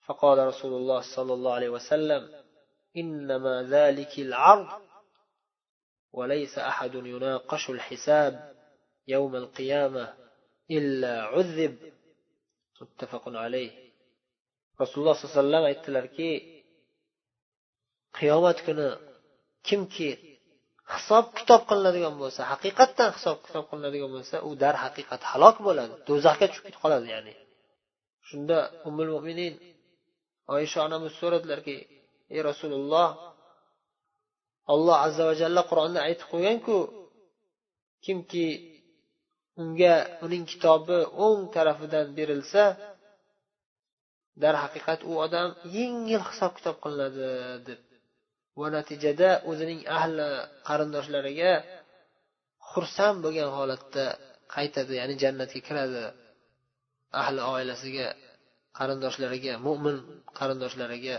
فقال 0.06 0.38
رسول 0.46 0.72
الله 0.72 1.00
صلى 1.16 1.32
الله 1.34 1.54
عليه 1.54 1.68
وسلم 1.68 2.45
إنما 2.96 3.62
ذلك 3.62 4.18
العرض 4.18 4.82
وليس 6.12 6.58
أحد 6.58 6.94
يناقش 6.94 7.70
الحساب 7.70 8.56
يوم 9.08 9.36
القيامة 9.36 10.14
إلا 10.70 11.22
عذب. 11.22 11.92
متفق 12.80 13.22
عليه. 13.28 13.92
رسول 14.80 15.02
الله 15.08 15.14
صلى 15.34 15.40
الله 15.40 15.58
عليه 15.58 15.80
وسلم 15.80 16.06
كي 16.06 16.64
قيامت 18.20 18.60
كنا 18.60 18.98
كم 19.64 19.84
كي 19.84 20.38
خصاب 20.84 21.24
كتاب 21.32 21.58
قلنا 21.60 21.90
ديوان 21.90 22.12
موسى 22.12 22.44
حقيقة 22.44 23.10
خصاب 23.10 23.36
كتاب 23.36 23.62
قلنا 23.62 23.90
ديوان 23.90 24.10
موسى 24.10 24.38
ودار 24.38 24.76
حقيقة 24.76 25.16
حلاك 25.16 25.62
بولاد 25.62 26.04
دوزاك 26.04 26.44
كتشوكي 26.44 26.70
تقلد 26.70 27.04
يعني 27.04 27.34
شندا 28.22 28.86
أم 28.86 29.00
المؤمنين 29.00 29.58
عائشة 30.48 30.86
أنا 30.86 30.98
مستورد 30.98 31.46
لكي 31.46 31.95
ey 32.34 32.40
rasululloh 32.50 33.08
alloh 34.72 34.96
azza 35.06 35.22
va 35.28 35.34
jalla 35.42 35.62
qur'onda 35.70 35.98
aytib 36.08 36.26
qo'yganku 36.32 36.76
kimki 38.04 38.46
unga 39.62 39.94
uning 40.24 40.44
kitobi 40.50 40.98
o'ng 41.26 41.42
tarafidan 41.54 42.06
berilsa 42.18 42.64
darhaqiqat 44.42 45.00
u 45.10 45.12
odam 45.24 45.48
yengil 45.76 46.22
hisob 46.28 46.52
kitob 46.58 46.76
qilinadi 46.82 47.28
deb. 47.68 47.80
Va 48.60 48.68
natijada 48.76 49.30
o'zining 49.50 49.80
ahli 49.98 50.28
qarindoshlariga 50.68 51.52
xursand 52.70 53.18
bo'lgan 53.24 53.50
holatda 53.56 54.04
qaytadi 54.54 54.92
ya'ni 55.00 55.14
jannatga 55.22 55.60
kiradi. 55.66 56.04
Ahli 57.22 57.40
oilasiga 57.54 58.06
qarindoshlariga 58.78 59.52
mo'min 59.66 59.96
qarindoshlariga 60.38 61.16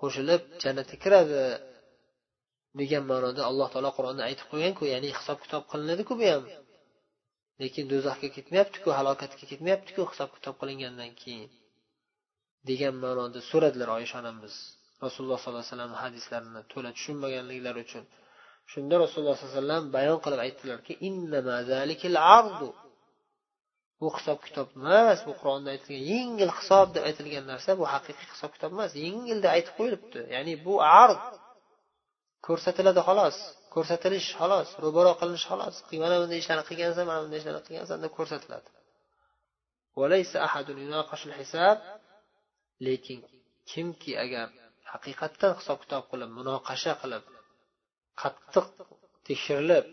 qo'shilib 0.00 0.42
jannatga 0.62 0.96
kiradi 1.04 1.42
degan 2.80 3.04
ma'noda 3.10 3.42
alloh 3.50 3.68
taolo 3.74 3.90
qur'onda 3.98 4.22
aytib 4.28 4.46
qo'yganku 4.52 4.82
ya'ni 4.92 5.08
hisob 5.18 5.38
kitob 5.44 5.62
qilinadiku 5.72 6.12
bu 6.20 6.26
ham. 6.32 6.44
Lekin 7.62 7.84
do'zaxga 7.92 8.28
ketmayaptiku 8.36 8.88
halokatga 8.98 9.44
ketmayaptiku 9.50 10.02
hisob 10.10 10.30
kitob 10.36 10.54
qilingandan 10.60 11.10
keyin 11.20 11.50
degan 12.68 12.94
ma'noda 13.04 13.40
so'radilar 13.50 13.88
oysha 13.98 14.16
onamiz 14.22 14.54
rasululloh 15.04 15.38
sollallohu 15.40 15.64
alayhi 15.64 15.74
vasallam 15.74 15.92
hadislarini 16.02 16.62
to'la 16.72 16.90
tushunmaganliklari 16.96 17.80
uchun. 17.86 18.04
Shunda 18.72 18.94
rasululloh 19.04 19.34
sollallohu 19.36 19.54
alayhi 19.54 19.62
vasallam 19.62 19.84
bayon 19.96 20.18
qilib 20.24 20.40
aytdilarki 20.46 20.92
bu 24.00 24.06
hisob 24.16 24.38
kitob 24.46 24.68
emas 24.76 25.20
bu 25.26 25.32
qur'onda 25.40 25.68
aytilgan 25.74 26.04
yengil 26.12 26.50
hisob 26.58 26.88
deb 26.94 27.04
aytilgan 27.08 27.44
narsa 27.52 27.70
bu 27.80 27.84
haqiqiy 27.94 28.28
hisob 28.34 28.50
kitob 28.56 28.70
emas 28.76 28.92
yengil 29.04 29.38
deb 29.44 29.50
aytib 29.56 29.74
qo'yilibdi. 29.78 30.20
Ya'ni 30.34 30.54
bu 30.66 30.74
ard 31.02 31.22
ko'rsatiladi 32.46 33.00
xolos 33.08 33.36
ko'rsatilish 33.74 34.28
xolos 34.40 34.68
ro'baro 34.84 35.12
qilinish 35.20 35.46
xolos. 35.50 35.74
Mana 36.04 36.16
bunday 36.22 36.38
ishlarni 36.42 36.64
qilgansan 36.70 37.04
mana 37.10 37.20
bunday 37.24 37.38
ishlarni 37.42 37.62
qilgansan 37.68 37.98
deb 38.04 38.12
ko'rsatiladi. 38.18 38.68
Lekin 42.86 43.18
kimki 43.70 44.12
agar 44.24 44.46
haqiqatdan 44.92 45.52
hisob 45.58 45.78
kitob 45.84 46.04
qilib 46.10 46.30
munoqasha 46.38 46.92
qilib 47.02 47.24
qattiq 48.22 48.66
tekshirilib 49.26 49.86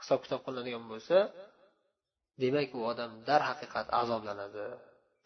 hisob 0.00 0.18
kitob 0.24 0.40
qilinadigan 0.44 0.84
bo'lsa 0.92 1.16
demak 2.42 2.70
u 2.78 2.80
odam 2.90 3.10
darhaqiqat 3.28 3.86
azoblanadi 4.00 4.64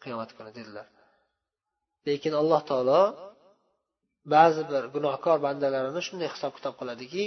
qiyomat 0.03 0.29
kuni 0.37 0.51
dedilar. 0.57 0.87
Lekin 2.07 2.33
alloh 2.41 2.61
taolo 2.69 3.01
ba'zi 4.33 4.61
bir 4.71 4.83
gunohkor 4.95 5.37
bandalarini 5.45 6.01
shunday 6.07 6.29
hisob 6.33 6.51
kitob 6.57 6.73
qiladiki 6.79 7.25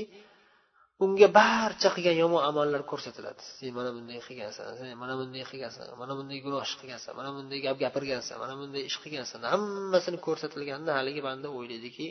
unga 1.05 1.29
barcha 1.41 1.89
qilgan 1.97 2.17
yomon 2.23 2.43
amallar 2.51 2.83
ko'rsatiladi. 2.91 3.43
Sen 3.59 3.71
mana 3.79 3.91
bunday 3.97 4.19
qilgansan 4.29 4.65
sen 4.81 4.89
mana 5.03 5.15
bunday 5.21 5.45
qilgansan 5.51 5.85
mana 6.03 6.13
bunday 6.19 6.39
gunoh 6.47 6.63
ish 6.69 6.75
qilgansan 6.81 7.13
mana 7.21 7.31
bunday 7.37 7.59
gap 7.67 7.77
gapirgansan 7.85 8.37
mana 8.43 8.55
bunday 8.61 8.83
ish 8.91 8.99
qilgansan 9.05 9.41
hammasini 9.53 10.19
ko'rsatilganda 10.27 10.91
haligi 10.99 11.21
banda 11.29 11.49
o'ylaydiki 11.59 12.07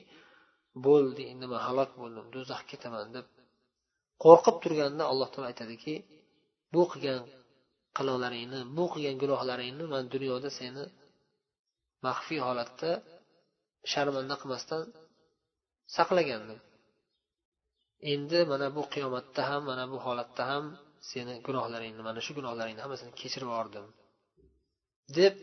bo'ldi 0.87 1.23
endi 1.31 1.45
man 1.51 1.61
halok 1.67 1.91
bo'ldim 2.01 2.25
do'zaxga 2.35 2.67
ketaman 2.71 3.07
deb 3.15 3.25
qo'rqib 4.23 4.55
turganda 4.63 5.03
alloh 5.11 5.27
taolo 5.33 5.47
aytadiki 5.51 5.93
bu 6.73 6.81
qilgan 6.91 7.21
qiliqlaringni 7.97 8.59
bu 8.77 8.83
qilgan 8.93 9.17
gunohlaringni 9.23 9.85
man 9.93 10.03
dunyoda 10.13 10.49
seni 10.59 10.83
maxfiy 12.05 12.39
holatda 12.47 12.91
sharmanda 13.91 14.35
qilmasdan 14.41 14.81
saqlagandim. 15.95 16.59
Endi 18.13 18.39
mana 18.51 18.67
bu 18.75 18.81
qiyomatda 18.93 19.41
ham 19.49 19.61
mana 19.69 19.83
bu 19.91 19.97
holatda 20.05 20.43
ham 20.51 20.63
seni 21.11 21.33
gunohlaringni 21.47 22.01
mana 22.07 22.19
shu 22.25 22.31
gunohlaringni 22.39 22.81
hammasini 22.85 23.11
kechirib 23.19 23.47
yubordim. 23.51 23.85
Deb 25.17 25.35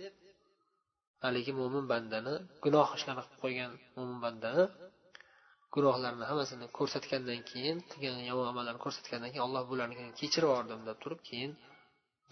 haligi 1.25 1.53
mo'min 1.61 1.85
bandani 1.93 2.35
gunoh 2.65 2.89
ishlarni 2.97 3.23
qilib 3.25 3.41
qo'ygan 3.43 3.71
mo'min 3.97 4.19
bandani 4.25 4.65
gunohlarini 5.75 6.25
hammasini 6.31 6.67
ko'rsatgandan 6.79 7.41
keyin 7.51 7.77
qilgan 7.91 8.19
yomon 8.31 8.47
amallarni 8.53 8.81
ko'rsatgandan 8.85 9.31
keyin 9.33 9.45
alloh 9.49 9.63
bularni 9.71 9.95
kechirib 10.21 10.49
yubordim 10.51 10.81
deb 10.89 10.99
turib 11.03 11.21
keyin 11.29 11.53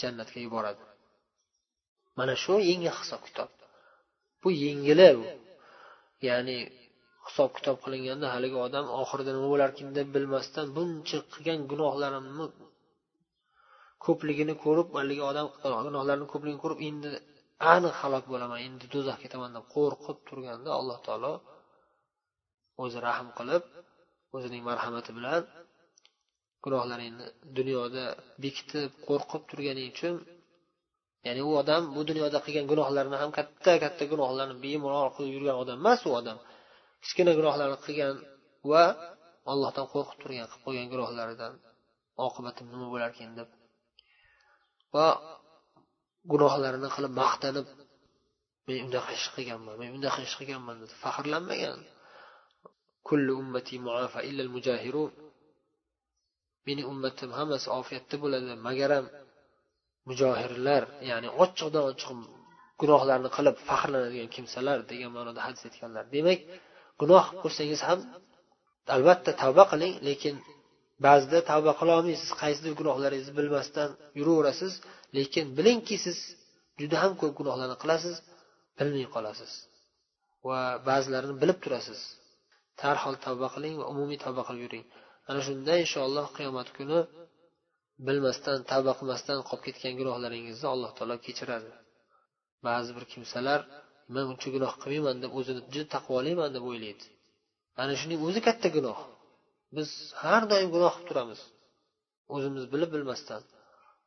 jannatga 0.02 0.38
yuboradi. 0.46 0.82
Mana 2.18 2.34
shu 2.42 2.54
yengil 2.70 2.94
hisob 3.00 3.20
kitob 3.26 3.50
bu 4.42 4.48
yengili 4.64 5.08
ya'ni 6.28 6.56
hisob 7.26 7.50
kitob 7.56 7.76
qilinganda 7.84 8.26
haligi 8.34 8.58
odam 8.66 8.86
oxirida 9.02 9.30
nima 9.36 9.48
bo'larkin 9.54 9.88
deb 9.98 10.08
bilmasdan 10.14 10.66
buncha 10.76 11.18
qilgan 11.32 11.60
gunohlarimni 11.70 12.46
ko'pligini 14.04 14.54
ko'rib 14.64 14.88
haligi 14.98 15.22
odam 15.30 15.46
gunohlarni 15.86 16.26
ko'pligini 16.32 16.60
ko'rib 16.64 16.80
endi 16.88 17.08
aniq 17.74 17.94
halok 18.02 18.24
bo'laman 18.32 18.58
endi 18.66 18.84
do'zaxga 18.94 19.22
ketaman 19.24 19.50
deb 19.56 19.64
qo'rqib 19.74 20.18
turganda 20.28 20.70
alloh 20.80 20.98
taolo 21.06 21.32
o'zi 22.82 22.98
rahm 23.08 23.28
qilib 23.38 23.62
o'zining 24.36 24.62
marhamati 24.70 25.10
bilan 25.18 25.42
gunohlaringni 26.64 27.26
dunyoda 27.58 28.04
bekitib 28.44 28.90
qo'rqib 29.08 29.42
turganing 29.50 29.88
uchun 29.92 30.14
ya'ni 31.26 31.42
u 31.48 31.50
odam 31.62 31.82
bu 31.94 32.00
dunyoda 32.10 32.38
qilgan 32.46 32.66
gunohlarini 32.72 33.16
ham 33.22 33.30
katta 33.38 33.72
katta 33.84 34.04
gunohlarni 34.12 34.56
bemalol 34.64 35.10
qilib 35.16 35.32
yurgan 35.36 35.56
odam 35.62 35.76
emas 35.82 36.00
u 36.08 36.10
odam. 36.20 36.38
Kichkina 37.02 37.32
gunohlarni 37.38 37.78
qilgan 37.86 38.14
va 38.70 38.84
allohdan 39.52 39.86
qo'rqib 39.92 40.18
turgan 40.22 40.46
qilib 40.50 40.62
qo'ygan 40.66 40.86
gunohlaridan 40.92 41.52
oqibatim 42.26 42.66
nima 42.72 42.86
bo'larkin 42.94 43.30
deb 43.38 43.48
va 44.94 45.06
gunohlarini 46.32 46.88
qilib 46.96 47.12
maqtanib 47.22 47.66
men 48.66 48.78
unaqa 48.88 49.10
ish 49.18 49.28
qilganman 49.36 49.74
men 49.80 49.88
bunaqa 49.96 50.20
ish 50.26 50.36
qilganman 50.40 50.76
deb 50.82 50.92
faxrlanmagan. 51.02 51.78
Kullu 53.08 53.32
ummati 53.42 53.74
muafa 53.86 54.20
illa 54.28 54.42
mujahirun. 54.56 55.10
Mening 56.66 56.86
ummatim 56.92 57.30
hammasi 57.38 57.66
ofiyatda 57.80 58.16
bo'ladi. 58.22 58.50
Magaram 58.68 59.04
mujohirlar 60.08 60.82
ya'ni 61.10 61.28
ochiqdan 61.42 61.84
ochiq 61.90 62.10
gunohlarni 62.80 63.30
qilib 63.36 63.56
faxrlanadigan 63.68 64.28
kimsalar 64.34 64.78
degan 64.90 65.10
ma'noda 65.16 65.40
hadis 65.46 65.62
aytganlar. 65.68 66.04
Demak 66.16 66.40
gunoh 67.00 67.24
qilsangiz 67.42 67.80
ham 67.88 68.00
albatta 68.96 69.30
tavba 69.42 69.64
qiling 69.72 69.94
lekin 70.08 70.34
ba'zida 71.06 71.38
tavba 71.50 71.72
qilolmaysiz 71.80 72.30
qaysidir 72.42 72.72
gunohlaringizni 72.80 73.34
bilmasdan 73.40 73.90
yuraverasiz 74.18 74.72
lekin 75.16 75.44
bilingki 75.56 75.96
siz 76.04 76.18
juda 76.80 76.96
ham 77.02 77.12
ko'p 77.20 77.32
gunohlarni 77.40 77.76
qilasiz 77.82 78.16
bilmay 78.78 79.06
qolasiz 79.14 79.52
va 80.48 80.60
ba'zilarini 80.88 81.34
bilib 81.42 81.58
turasiz. 81.64 82.00
Darhol 82.80 83.16
tavba 83.26 83.48
qiling 83.54 83.74
va 83.80 83.86
umumiy 83.92 84.18
tavba 84.24 84.42
qilib 84.48 84.62
yuring. 84.66 84.84
Ana 85.30 85.40
shunda 85.46 85.72
inshaalloh 85.84 86.26
qiyomat 86.36 86.68
kuni 86.76 86.98
bilmasdan 88.06 88.58
tavba 88.70 88.92
qilmasdan 88.98 89.38
qolib 89.48 89.62
ketgan 89.66 89.94
gunohlaringizni 90.00 90.66
alloh 90.74 90.90
taolo 90.98 91.16
kechiradi. 91.26 91.70
Ba'zi 92.66 92.90
bir 92.96 93.04
kimsalar 93.12 93.60
man 94.14 94.24
uncha 94.32 94.48
gunoh 94.54 94.72
qilmayman 94.82 95.16
deb 95.24 95.32
o'zini 95.38 95.60
juda 95.72 95.88
taqvoliman 95.94 96.50
deb 96.56 96.64
o'ylaydi. 96.70 97.06
Ana 97.80 97.94
shuning 98.00 98.20
o'zi 98.26 98.40
katta 98.48 98.68
gunoh. 98.76 98.98
Biz 99.76 99.88
har 100.22 100.42
doim 100.52 100.68
gunoh 100.76 100.92
qilib 100.96 101.08
turamiz. 101.10 101.40
O'zimiz 102.34 102.64
bilib 102.72 102.90
bilmasdan. 102.96 103.42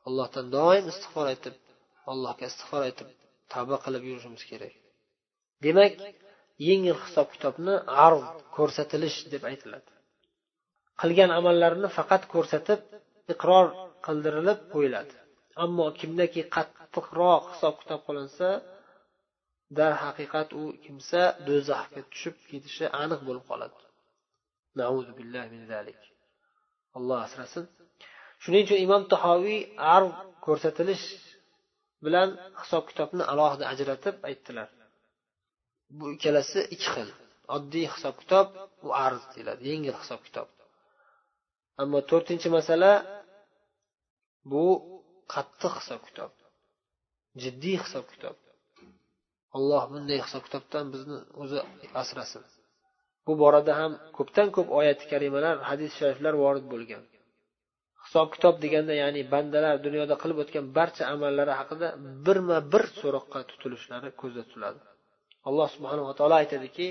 Allohdan 0.07 0.45
doim 0.57 0.85
istig'for 0.93 1.25
aytib 1.33 1.55
allohga 2.11 2.45
istig'for 2.51 2.81
aytib 2.89 3.07
tavba 3.53 3.77
qilib 3.85 4.03
yurishimiz 4.09 4.43
kerak. 4.51 4.73
Demak 5.65 5.93
yengil 6.67 6.97
hisob 7.05 7.27
kitobni 7.33 7.75
arz 8.05 8.23
ko'rsatilish 8.55 9.17
deb 9.33 9.43
aytiladi. 9.51 9.92
Qilgan 11.01 11.31
amallarini 11.39 11.89
faqat 11.97 12.23
ko'rsatib 12.33 12.79
iqror 13.33 13.67
qildirilib 14.05 14.59
qo'yiladi. 14.73 15.15
Ammo 15.63 15.85
kimdaki 15.99 16.41
qattiqroq 16.55 17.43
hisob 17.53 17.75
kitob 17.81 18.01
qilinsa 18.07 18.49
darhaqiqat 19.77 20.49
u 20.61 20.63
kimsa 20.83 21.21
do'zaxga 21.47 22.01
tushib 22.11 22.35
ketishi 22.49 22.85
aniq 23.03 23.21
bo'lib 23.27 23.45
qoladi. 23.51 23.79
Alloh 26.97 27.19
asrasin. 27.27 27.65
Shuning 28.43 28.63
uchun 28.65 28.79
imom 28.85 29.03
tahoviy 29.13 29.61
arv 29.95 30.09
ko'rsatilish 30.45 31.05
bilan 32.05 32.29
hisob 32.61 32.83
kitobni 32.89 33.23
alohida 33.31 33.65
ajratib 33.73 34.15
aytdilar. 34.29 34.69
Bu 35.97 36.05
ikkalasi 36.15 36.59
ikki 36.75 36.89
xil. 36.95 37.09
Oddiy 37.55 37.85
hisob 37.93 38.15
kitob 38.21 38.47
u 38.85 38.89
arz 39.05 39.21
deyiladi. 39.33 39.61
Yengil 39.71 39.95
hisob 40.01 40.21
kitob. 40.27 40.49
Ammo 41.81 41.99
to'rtinchi 42.09 42.47
masala 42.57 42.91
bu 44.51 44.63
qattiq 45.33 45.73
hisob 45.79 46.01
kitob. 46.07 46.31
Jiddiy 47.41 47.77
hisob 47.83 48.05
kitob. 48.13 48.37
Alloh 49.57 49.83
bunday 49.91 50.19
hisob 50.25 50.43
kitobdan 50.47 50.85
bizni 50.93 51.17
o'zi 51.41 51.59
asrasin. 52.01 52.43
Bu 53.25 53.33
borada 53.41 53.73
ham 53.81 53.91
ko'pdan 54.17 54.47
ko'p 54.55 54.67
oyati 54.79 55.05
karimalar 55.11 55.55
hadis 55.69 55.91
shariflar 55.99 56.33
vorid 56.43 56.65
bo'lgan. 56.73 57.03
Hisob 58.05 58.27
kitob 58.35 58.55
deganda 58.63 58.93
ya'ni 59.03 59.21
bandalar 59.33 59.75
dunyoda 59.85 60.15
qilib 60.21 60.37
o'tgan 60.43 60.65
barcha 60.77 61.03
amallari 61.13 61.53
haqida 61.59 61.87
birma 62.25 62.57
bir 62.73 62.83
so'roqqa 62.99 63.39
tutilishlari 63.49 64.09
ko'zda 64.21 64.41
tutiladi. 64.47 64.79
Alloh 65.47 65.67
subhanava 65.75 66.11
taolo 66.19 66.35
aytadiki 66.41 66.87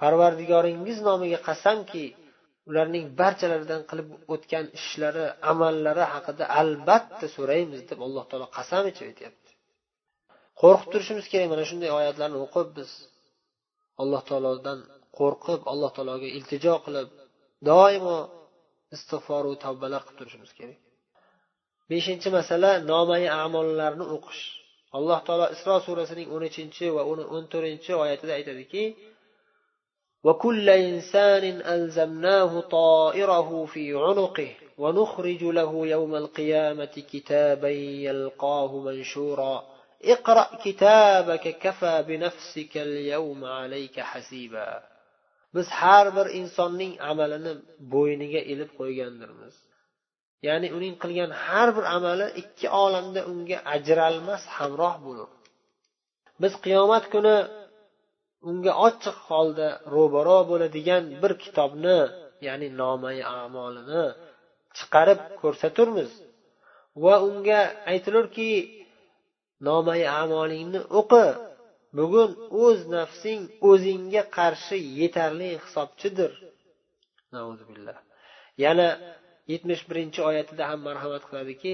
parvardigoringiz 0.00 0.98
nomiga 1.08 1.38
qasamki 1.48 2.04
ularning 2.70 3.04
barchalaridan 3.20 3.82
qilib 3.90 4.08
o'tgan 4.34 4.64
ishlari 4.78 5.26
amallari 5.52 6.04
haqida 6.14 6.44
albatta 6.60 7.26
so'raymiz 7.36 7.82
deb 7.90 7.98
alloh 8.06 8.24
taolo 8.30 8.46
qasam 8.58 8.84
ichib 8.90 9.06
aytyapti. 9.10 9.50
Qo'rqib 10.60 10.88
turishimiz 10.92 11.26
kerak 11.32 11.48
mana 11.52 11.64
shunday 11.70 11.90
oyatlarni 11.98 12.38
o'qib 12.46 12.68
biz 12.78 12.90
alloh 14.02 14.22
taolodan 14.30 14.78
qo'rqib 15.18 15.60
alloh 15.72 15.90
taologa 15.96 16.28
iltijo 16.38 16.74
qilib 16.86 17.08
doimo 17.70 18.18
istig'foru 18.96 19.50
tavbalar 19.64 20.00
qilib 20.06 20.18
turishimiz 20.20 20.52
kerak. 20.58 20.78
Beshinchi 21.90 22.28
masala 22.38 22.70
nomai 22.90 23.24
amollarni 23.44 24.04
o'qish. 24.16 24.44
alloh 24.96 25.18
taolo 25.26 25.46
isro 25.54 25.74
surasining 25.86 26.28
o'n 26.34 26.42
uchinchi 26.48 26.86
va 26.96 27.02
o'n 27.12 27.44
to'rtinchi 27.52 27.92
oyatida 28.02 28.34
وكل 30.24 30.70
إنسان 30.70 31.44
ألزمناه 31.44 32.60
طائره 32.60 33.64
في 33.64 33.94
عنقه 33.94 34.54
ونخرج 34.78 35.44
له 35.44 35.86
يوم 35.86 36.14
القيامة 36.14 37.04
كتابا 37.12 37.68
يلقاه 37.68 38.80
منشورا 38.80 39.64
اقرأ 40.04 40.58
كتابك 40.64 41.58
كفى 41.58 42.04
بنفسك 42.08 42.76
اليوم 42.76 43.44
عليك 43.44 44.00
حسيبا 44.00 44.82
بس 45.54 45.66
حار 45.66 46.10
بر 46.10 46.34
إنسان 46.34 46.96
عملنا 47.00 47.62
إلي 47.92 48.52
إلب 48.52 48.68
قويجاندرمز 48.78 49.67
ya'ni 50.46 50.68
uning 50.76 50.94
qilgan 51.02 51.30
har 51.44 51.68
bir 51.76 51.84
amali 51.96 52.26
ikki 52.42 52.66
olamda 52.84 53.20
unga 53.32 53.58
ajralmas 53.74 54.42
hamroh 54.56 54.94
bo'lur. 55.06 55.30
Biz 56.42 56.52
qiyomat 56.64 57.04
kuni 57.14 57.36
unga 58.48 58.72
ochiq 58.86 59.16
holda 59.28 59.68
ro'baro 59.94 60.38
bo'ladigan 60.50 61.04
bir 61.22 61.32
kitobni 61.42 61.98
ya'ni 62.46 62.68
nomai 62.80 63.18
amolini 63.42 64.04
chiqarib 64.76 65.20
ko'rsaturmiz. 65.40 66.10
Va 67.02 67.14
unga 67.28 67.60
aytilurki 67.92 68.50
nomai 69.68 70.02
amolingni 70.22 70.80
o'qi 71.00 71.26
bugun 71.98 72.30
o'z 72.64 72.80
nafsing 72.94 73.42
o'zingga 73.70 74.22
qarshi 74.38 74.78
yetarli 75.00 75.50
hisobchidir. 75.64 76.32
Yana 78.64 78.88
yetmish 79.51 79.83
birinchi 79.89 80.19
oyatida 80.29 80.63
ham 80.69 80.79
marhamat 80.87 81.23
qiladiki 81.29 81.73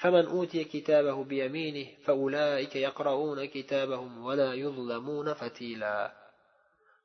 فمن 0.00 0.26
أوتي 0.26 0.64
كتابه 0.64 1.24
بيمينه 1.24 1.86
فأولئك 2.04 2.76
يقرؤون 2.76 3.44
كتابهم 3.44 4.24
ولا 4.24 4.54
يظلمون 4.54 5.34
فتيلا 5.34 6.12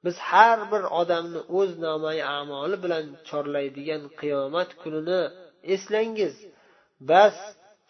biz 0.05 0.17
har 0.29 0.59
bir 0.71 0.83
odamni 1.01 1.41
o'z 1.59 1.71
nomai 1.85 2.19
amoli 2.39 2.77
bilan 2.83 3.05
chorlaydigan 3.29 4.03
qiyomat 4.19 4.69
kunini 4.81 5.21
eslangiz 5.73 6.35
bas 7.09 7.37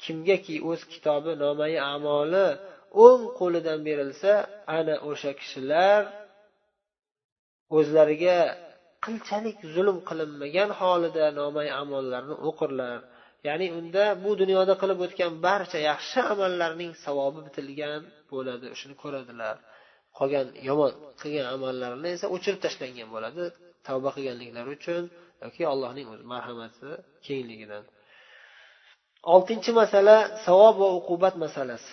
kimgaki 0.03 0.55
o'z 0.69 0.81
kitobi 0.91 1.31
nomai 1.43 1.75
amoli 1.93 2.47
o'ng 3.05 3.23
qo'lidan 3.39 3.79
berilsa 3.87 4.33
ana 4.77 4.95
o'sha 5.09 5.31
kishilar 5.39 6.01
o'zlariga 7.76 8.36
qilchalik 9.04 9.58
zulm 9.74 9.98
qilinmagan 10.08 10.70
holida 10.80 11.24
nomay 11.40 11.68
amollarini 11.82 12.36
o'qirlar. 12.48 12.98
Ya'ni 13.48 13.66
unda 13.78 14.04
bu 14.24 14.30
dunyoda 14.42 14.74
qilib 14.82 14.98
o'tgan 15.06 15.32
barcha 15.46 15.78
yaxshi 15.90 16.18
amallarning 16.32 16.92
savobi 17.04 17.40
bitilgan 17.46 18.00
bo'ladi 18.32 18.66
shuni 18.80 18.94
ko'radilar. 19.02 19.56
Qolgan 20.18 20.46
yomon 20.68 20.92
qilgan 21.20 21.46
amallarini 21.54 22.08
esa 22.16 22.26
o'chirib 22.34 22.60
tashlangan 22.66 23.08
bo'ladi 23.14 23.42
tavba 23.86 24.08
qilganliklari 24.16 24.70
uchun 24.78 25.02
yoki 25.44 25.62
allohning 25.72 26.06
o'zi 26.12 26.24
marhamati 26.32 26.90
kengligidan 27.26 27.84
oltinchi 29.34 29.70
masala 29.80 30.16
savob 30.46 30.74
va 30.82 30.88
uqubat 30.98 31.34
masalasi. 31.44 31.92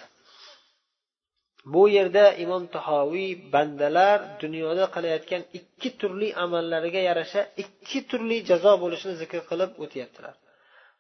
Bu 1.74 1.84
yerda 1.98 2.26
imom 2.44 2.64
tahoviy 2.76 3.32
bandalar 3.54 4.20
dunyoda 4.42 4.86
qilayotgan 4.96 5.44
ikki 5.60 5.90
turli 6.00 6.30
amallariga 6.46 7.02
yarasha 7.10 7.42
ikki 7.64 8.00
turli 8.10 8.38
jazo 8.50 8.74
bo'lishini 8.84 9.16
zikr 9.22 9.40
qilib 9.50 9.72
o'tyaptilar. 9.84 10.36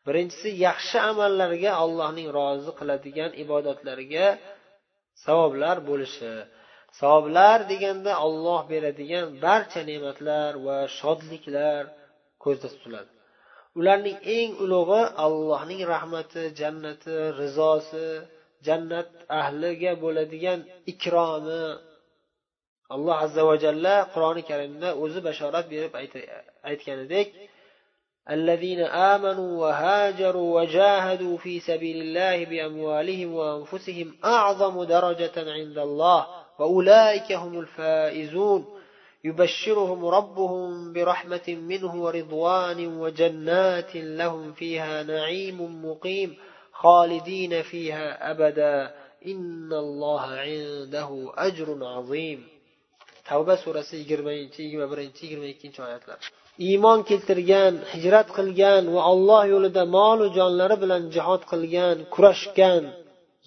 Birinchisi 0.08 0.50
yaxshi 0.67 0.98
amallarga 1.12 1.72
allohning 1.84 2.28
rozi 2.38 2.72
qiladigan 2.80 3.32
ibodatlariga 3.43 4.28
savoblar 5.26 5.78
bo'lishi. 5.89 6.34
Savoblar 7.00 7.60
deganda 7.72 8.12
olloh 8.28 8.62
beradigan 8.72 9.26
barcha 9.46 9.82
ne'matlar 9.89 10.52
va 10.65 10.78
shodliklar 11.00 11.84
ko'zda 12.43 12.67
tutiladi. 12.74 13.10
Ularning 13.80 14.17
eng 14.38 14.52
ulug'i 14.63 15.04
allohning 15.26 15.82
rahmati 15.93 16.43
jannati 16.60 17.15
rizosi 17.41 18.08
jannat 18.67 19.10
ahliga 19.41 19.91
bo'ladigan 20.04 20.60
ikromi 20.91 21.63
alloh 22.96 23.15
azza 23.26 23.41
va 23.50 23.56
jalla 23.65 23.96
qur'oni 24.13 24.43
karimda 24.50 24.89
o'zi 25.04 25.20
bashorat 25.28 25.65
berib 25.74 25.93
aytganidek 26.72 27.30
الذين 28.38 28.80
آمنوا 29.13 29.52
وهاجروا 29.62 30.62
وجاهدوا 30.62 31.38
في 31.38 31.60
سبيل 31.60 31.98
الله 32.02 32.46
بأموالهم 32.46 33.34
وأنفسهم 33.34 34.08
أعظم 34.26 34.84
درجة 34.84 35.36
عند 35.38 35.78
الله 35.78 36.28
وأولئك 36.60 37.32
هم 37.32 37.60
الفائزون 37.60 38.65
يبشرهم 39.24 40.06
ربهم 40.06 40.93
برحمة 40.93 41.48
منه 41.48 42.04
ورضوان 42.04 43.00
وجنات 43.02 43.96
لهم 43.96 44.54
فيها 44.54 45.04
نعيم 45.04 45.86
مقيم 45.86 46.38
خالدين 46.83 47.62
فيها 47.62 48.31
أبدا 48.31 48.77
إن 49.27 49.70
الله 49.72 50.20
عنده 50.20 51.33
أجر 51.37 51.68
عظيم 51.85 52.53
tavba 53.29 53.55
surasi 53.64 53.94
yigirmanchi 54.01 54.59
yigirma 54.64 54.87
birinchi 54.92 55.20
yigirma 55.25 55.46
ikkinchi 55.55 55.81
oyatlar 55.87 56.18
iymon 56.68 56.98
keltirgan 57.09 57.75
hijrat 57.92 58.29
qilgan 58.38 58.83
va 58.94 59.01
alloh 59.12 59.42
yo'lida 59.55 59.83
molu 59.96 60.25
jonlari 60.38 60.77
bilan 60.83 61.03
jihod 61.14 61.42
qilgan 61.53 61.96
kurashgan 62.14 62.85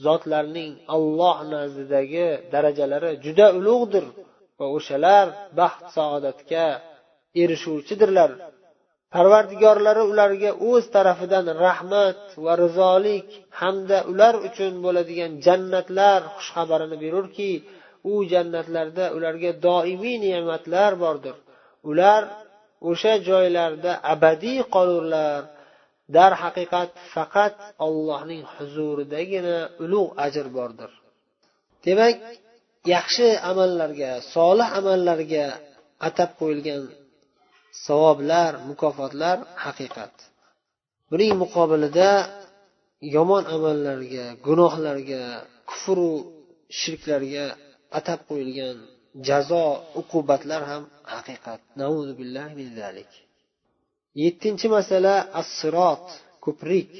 zotlarning 0.06 0.74
alloh 0.96 1.38
nazdidagi 1.54 2.30
darajalari 2.54 3.12
juda 3.26 3.48
ulug'dir 3.60 4.06
va 4.60 4.66
o'shalar 4.78 5.26
baxt 5.60 5.86
saodatga 5.98 6.66
erishuvchidirlar 7.42 8.32
Parvardigorlari 9.15 10.03
ularga 10.13 10.51
o'z 10.71 10.85
tarafidan 10.95 11.47
rahmat 11.67 12.21
va 12.45 12.53
rizolik 12.65 13.27
hamda 13.61 13.99
ular 14.13 14.35
uchun 14.49 14.73
bo'ladigan 14.85 15.33
jannatlar 15.47 16.21
xushxabarini 16.37 16.97
berurki 17.05 17.51
u 18.13 18.15
jannatlarda 18.33 19.05
ularga 19.17 19.51
doimiy 19.67 20.17
ne'matlar 20.27 20.93
bordir. 21.05 21.37
Ular 21.91 22.23
o'sha 22.91 23.15
joylarda 23.29 23.93
abadiy 24.13 24.61
qolurlar. 24.75 25.41
Darhaqiqat 26.17 26.91
faqat 27.15 27.57
ollohning 27.87 28.43
huzuridagina 28.55 29.59
ulug' 29.85 30.13
ajr 30.27 30.47
bordir. 30.57 30.91
Demak 31.87 32.17
yaxshi 32.95 33.29
amallarga 33.51 34.11
solih 34.35 34.69
amallarga 34.81 35.45
atab 36.09 36.31
qo'yilgan 36.41 36.83
savoblar 37.87 38.53
mukofotlar 38.69 39.37
haqiqat. 39.65 40.15
Buning 41.11 41.35
muqobilida 41.43 42.11
yomon 43.17 43.45
amallarga 43.57 44.27
gunohlarga 44.47 45.23
kufru 45.71 46.11
shirklarga 46.81 47.47
atab 47.99 48.21
qo'yilgan 48.29 48.77
jazo 49.29 49.65
uqubatlar 50.01 50.63
ham 50.71 50.83
haqiqat. 51.15 51.61
Yettinchi 54.23 54.67
masala 54.77 55.15
as 55.41 55.49
sirot 55.59 56.07
ko'prik 56.45 56.91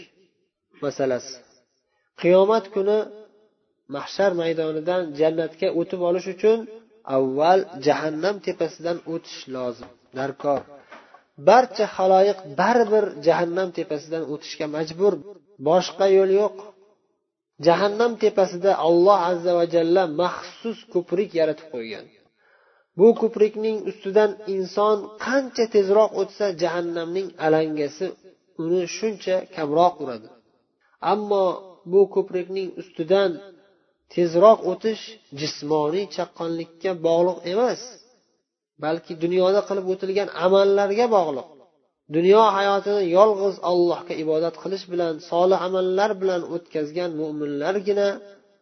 masalasi. 0.85 1.37
Qiyomat 2.21 2.65
kuni 2.75 2.99
mahshar 3.95 4.33
maydonidan 4.43 5.03
jannatga 5.21 5.69
o'tib 5.81 6.01
olish 6.09 6.29
uchun 6.35 6.59
avval 7.17 7.61
jahannam 7.87 8.37
tepasidan 8.47 8.99
o'tish 9.13 9.41
lozim. 9.55 9.91
Darkor. 10.19 10.61
Barcha 11.49 11.87
haloyiq 11.97 12.39
baribir 12.61 13.05
jahannam 13.27 13.69
tepasidan 13.79 14.25
o'tishga 14.33 14.67
majbur. 14.77 15.15
Boshqa 15.69 16.07
yo'l 16.17 16.31
yo'q. 16.41 16.57
Jahannam 17.67 18.13
tepasida 18.23 18.73
alloh 18.87 19.19
azza 19.31 19.53
va 19.59 19.65
jalla 19.75 20.03
maxsus 20.23 20.79
ko'prik 20.95 21.31
yaratib 21.41 21.69
qo'ygan. 21.75 22.07
Bu 22.99 23.09
ko'prikning 23.21 23.77
ustidan 23.91 24.31
inson 24.55 24.97
qancha 25.27 25.65
tezroq 25.75 26.11
o'tsa 26.23 26.47
jahannamning 26.63 27.29
alangasi 27.47 28.07
uni 28.65 28.83
shuncha 28.97 29.37
kamroq 29.55 29.95
uradi. 30.03 30.29
Ammo 31.13 31.45
bu 31.93 32.01
ko'prikning 32.15 32.69
ustidan 32.81 33.31
tezroq 34.15 34.59
o'tish 34.73 35.03
jismoniy 35.41 36.05
chaqqonlikka 36.15 36.91
bog'liq 37.07 37.39
emas. 37.53 37.81
Balki 38.85 39.13
dunyoda 39.25 39.61
qilib 39.69 39.87
o'tilgan 39.93 40.29
amallarga 40.45 41.07
bog'liq. 41.17 41.49
Dunyo 42.17 42.43
hayotini 42.57 43.03
yolg'iz 43.19 43.57
allohga 43.71 44.15
ibodat 44.25 44.55
qilish 44.63 44.85
bilan 44.93 45.15
solih 45.31 45.59
amallar 45.69 46.11
bilan 46.23 46.43
o'tkazgan 46.55 47.11
mo'minlargina 47.21 48.09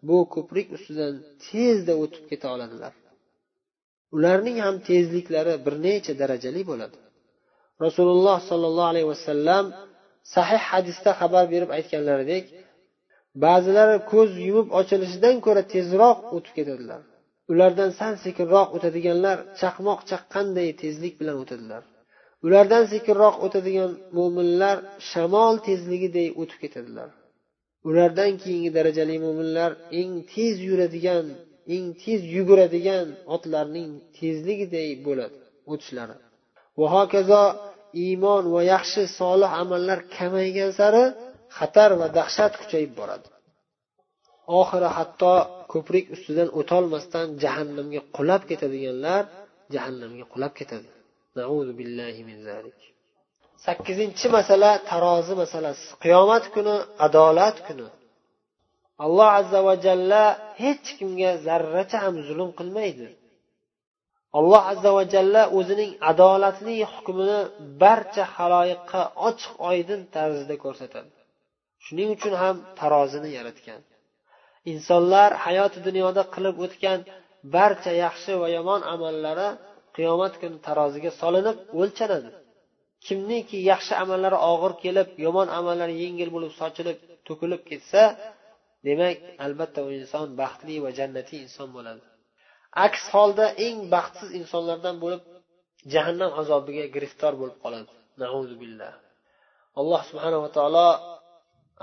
bu 0.08 0.16
ko'prik 0.34 0.66
ustidan 0.76 1.14
tezda 1.46 1.94
o'tib 2.02 2.24
keta 2.30 2.46
oladilar. 2.54 2.92
Ularning 4.16 4.56
ham 4.64 4.76
tezliklari 4.88 5.54
bir 5.64 5.74
necha 5.86 6.12
darajali 6.20 6.62
bo'ladi. 6.70 6.98
Rasululloh 7.84 8.38
sollallohu 8.50 8.90
alayhi 8.92 9.08
vasallam 9.14 9.64
sahih 10.34 10.62
hadisda 10.70 11.10
xabar 11.20 11.44
berib 11.52 11.70
aytganlaridek 11.78 12.44
ba'zilari 13.44 13.96
ko'z 14.12 14.30
yumib 14.46 14.68
ochilishidan 14.80 15.36
ko'ra 15.46 15.62
tezroq 15.74 16.18
o'tib 16.36 16.52
ketadilar. 16.58 17.02
Ulardan 17.52 17.90
sal 17.98 18.14
sekinroq 18.24 18.68
o'tadiganlar 18.76 19.36
chaqmoq 19.60 20.00
chaqqanday 20.10 20.68
tezlik 20.82 21.14
bilan 21.20 21.36
o'tadilar. 21.42 21.82
Ulardan 22.46 22.84
sekinroq 22.92 23.36
o'tadigan 23.46 23.92
mo'minlar 24.16 24.76
shamol 25.10 25.54
tezligiday 25.68 26.28
o'tib 26.40 26.58
ketadilar. 26.64 27.10
Ulardan 27.88 28.32
keyingi 28.42 28.70
darajali 28.78 29.16
mo'minlar 29.26 29.70
eng 30.00 30.12
tez 30.32 30.54
yuradigan 30.68 31.26
eng 31.74 31.86
tez 32.02 32.20
yuguradigan 32.36 33.06
otlarning 33.34 33.90
tezligiday 34.18 34.88
bo'ladi 35.06 35.36
o'tishlari. 35.72 36.16
Va 36.78 36.86
hokazo 36.96 37.42
iymon 38.04 38.44
va 38.54 38.60
yaxshi 38.74 39.02
solih 39.18 39.50
amallar 39.62 39.98
kamaygan 40.16 40.70
sari 40.80 41.04
xatar 41.58 41.90
va 42.00 42.06
dahshat 42.18 42.52
kuchayib 42.60 42.92
boradi. 43.00 43.28
Oxiri 44.60 44.90
hatto 44.98 45.34
ko'prik 45.72 46.06
ustidan 46.14 46.48
o'tolmasdan 46.60 47.26
jahannamga 47.42 48.00
qulab 48.16 48.42
ketadiganlar 48.50 49.22
jahannamga 49.74 50.24
qulab 50.32 50.52
ketadi. 50.60 50.88
Sakkizinchi 53.66 54.26
masala 54.36 54.70
tarozi 54.90 55.34
masalasi. 55.42 55.86
Qiyomat 56.04 56.44
kuni 56.54 56.74
adolat 57.06 57.56
kuni. 57.66 57.88
Alloh 59.04 59.30
azza 59.40 59.60
va 59.66 59.74
jalla 59.86 60.22
hech 60.62 60.86
kimga 60.98 61.30
zarracha 61.46 61.96
ham 62.04 62.14
zulm 62.28 62.50
qilmaydi. 62.58 63.08
Alloh 64.38 64.62
azza 64.72 64.90
va 64.96 65.04
jalla 65.14 65.42
o'zining 65.58 65.92
adolatli 66.10 66.76
hukmini 66.92 67.38
barcha 67.82 68.24
haloyiqqa 68.36 69.00
ochiq 69.28 69.52
oydin 69.70 70.00
tarzda 70.14 70.54
ko'rsatadi. 70.64 71.10
Shuning 71.84 72.08
uchun 72.16 72.34
ham 72.42 72.56
tarozini 72.80 73.30
yaratgan. 73.38 73.80
Insonlar 74.72 75.30
hayoti 75.46 75.78
dunyoda 75.88 76.22
qilib 76.34 76.56
o'tgan 76.64 76.98
barcha 77.54 77.92
yaxshi 78.04 78.32
va 78.42 78.48
yomon 78.56 78.80
amallari 78.94 79.48
qiyomat 79.96 80.34
kuni 80.40 80.58
taroziga 80.66 81.10
solinib 81.20 81.56
o'lchanadi. 81.80 82.30
Kimniki 83.06 83.58
yaxshi 83.70 83.92
amallari 84.02 84.38
og'ir 84.52 84.72
kelib 84.84 85.08
yomon 85.24 85.48
amallari 85.58 85.94
yengil 86.04 86.28
bo'lib 86.34 86.52
sochilib 86.60 86.98
to'kilib 87.26 87.62
ketsa 87.70 88.02
demak 88.86 89.16
albatta 89.44 89.80
u 89.86 89.88
inson 90.00 90.26
baxtli 90.40 90.74
va 90.84 90.90
jannatiy 90.98 91.38
inson 91.46 91.68
bo'ladi. 91.76 92.02
Aks 92.86 93.02
holda 93.14 93.46
eng 93.66 93.78
baxtsiz 93.94 94.30
insonlardan 94.40 94.96
bo'lib 95.02 95.22
jahannam 95.92 96.30
azobiga 96.40 96.84
giriftor 96.94 97.32
bo'lib 97.40 97.58
qoladi. 97.64 97.90
Alloh 99.80 100.00
subhanava 100.10 100.48
taolo 100.56 100.88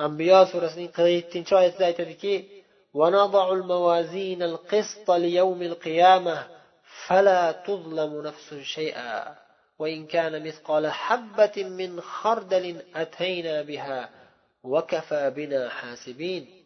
ambiyo 0.05 0.39
surasining 0.51 0.89
qirq 0.97 1.11
yettinchi 1.17 1.53
oyatida 1.59 1.85
aytadiki 1.91 2.33
ونضع 2.94 3.52
الموازين 3.52 4.42
القسط 4.42 5.10
ليوم 5.10 5.62
القيامة 5.62 6.46
فلا 7.06 7.52
تظلم 7.52 8.22
نفس 8.22 8.54
شيئا 8.54 9.34
وإن 9.78 10.06
كان 10.06 10.46
مثقال 10.46 10.86
حبة 10.92 11.64
من 11.64 12.00
خردل 12.00 12.82
أتينا 12.96 13.62
بها 13.62 14.10
وكفى 14.64 15.30
بنا 15.36 15.68
حاسبين 15.68 16.60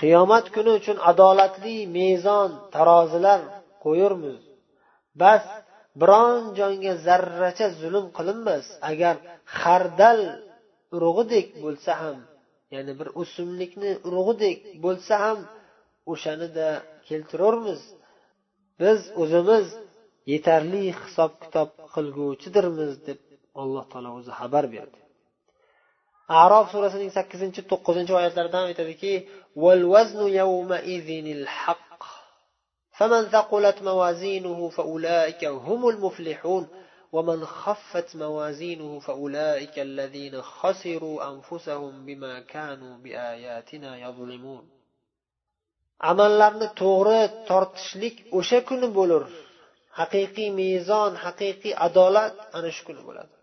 qiyomat 0.00 0.52
kuni 0.54 0.70
uchun 0.78 0.98
adolatli 1.10 1.76
mezon 1.98 2.50
tarozilar 2.74 3.40
qo'yurmiz 3.84 4.40
bas 5.22 5.44
biron 6.00 6.40
jonga 6.58 6.92
zarracha 7.06 7.66
zulm 7.80 8.06
qilinmas 8.16 8.66
agar 8.90 9.16
xardal 9.60 10.20
urug'idek 10.96 11.46
bo'lsa 11.62 11.92
ham 12.00 12.18
ya'ni 12.74 12.92
bir 13.00 13.08
o'simlikni 13.20 13.90
urug'idek 14.08 14.58
bo'lsa 14.84 15.14
ham 15.24 15.38
o'shanida 16.12 16.68
keltirurmiz 17.08 17.80
biz 18.80 19.00
o'zimiz 19.22 19.66
yetarli 20.32 20.82
hisob 21.00 21.32
kitob 21.42 21.70
qilguvchidirmiz 21.94 22.92
deb 23.08 23.20
alloh 23.62 23.84
taolo 23.92 24.10
o'zi 24.18 24.32
xabar 24.40 24.64
berdi 24.74 24.98
arof 26.42 26.66
surasining 26.74 27.10
sakkizinchi 27.18 27.60
to'qqizinchi 27.70 28.12
oyatlarida 28.20 28.58
aytadiki 28.70 29.12
فمن 32.98 33.22
ثقلت 33.34 33.82
موازينه 33.82 34.68
فأولئك 34.68 35.44
هم 35.44 35.88
المفلحون 35.88 36.68
ومن 37.12 37.44
خفت 37.44 38.16
موازينه 38.16 38.98
فأولئك 38.98 39.78
الذين 39.78 40.42
خسروا 40.42 41.16
أنفسهم 41.32 42.06
بما 42.06 42.40
كانوا 42.40 42.96
بآياتنا 42.98 43.90
يظلمون 43.98 44.76
amallarni 46.10 46.68
to'g'ri 46.82 47.20
tortishlik 47.48 48.16
o'sha 48.38 48.58
kuni 48.68 48.88
bo'lur 48.98 49.24
haqiqiy 49.98 50.48
mezon 50.60 51.12
haqiqiy 51.24 51.74
adolat 51.86 52.34
ana 52.56 52.70
shu 52.76 52.82
kuni 52.88 53.02
bo'ladi 53.08 53.34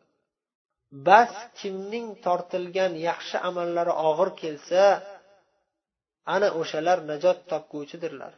bas 1.08 1.32
kimning 1.60 2.08
tortilgan 2.26 2.94
yaxshi 3.10 3.38
amallari 3.50 3.94
og'ir 4.10 4.30
kelsa 4.42 4.84
ana 6.36 6.48
o'shalar 6.62 6.98
najot 7.12 7.38
topguvchidirlar 7.52 8.34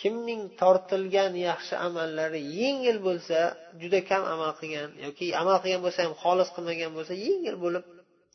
Kimning 0.00 0.42
tortilgan 0.60 1.32
yaxshi 1.48 1.74
amallari 1.88 2.40
yengil 2.60 2.98
bo'lsa 3.06 3.38
juda 3.80 4.00
kam 4.10 4.22
amal 4.34 4.52
qilgan 4.60 4.90
yoki 5.04 5.26
amal 5.42 5.56
qilgan 5.62 5.82
bo'lsa 5.86 6.00
ham 6.06 6.14
xolis 6.22 6.48
qilmagan 6.56 6.90
bo'lsa 6.96 7.12
yengil 7.26 7.56
bo'lib 7.64 7.84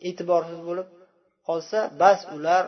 e'tiborsiz 0.10 0.60
bo'lib 0.70 0.88
qolsa 1.48 1.80
bas 2.02 2.20
ular 2.36 2.63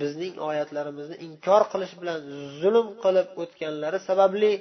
bizning 0.00 0.34
oyatlarimizni 0.48 1.16
inkor 1.26 1.62
qilish 1.72 1.94
bilan 2.00 2.18
zulm 2.60 2.86
qilib 3.04 3.28
o'tganlari 3.42 3.98
sababli 4.08 4.52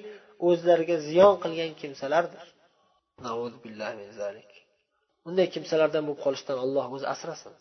o'zlariga 0.48 0.98
ziyon 1.08 1.34
qilgan 1.44 1.72
kimsalardir. 1.82 2.46
Unday 5.30 5.48
kimsalardan 5.56 6.04
bo'lib 6.08 6.22
qolishdan 6.26 6.58
alloh 6.66 6.86
o'zi 6.96 7.08
asrasin. 7.14 7.54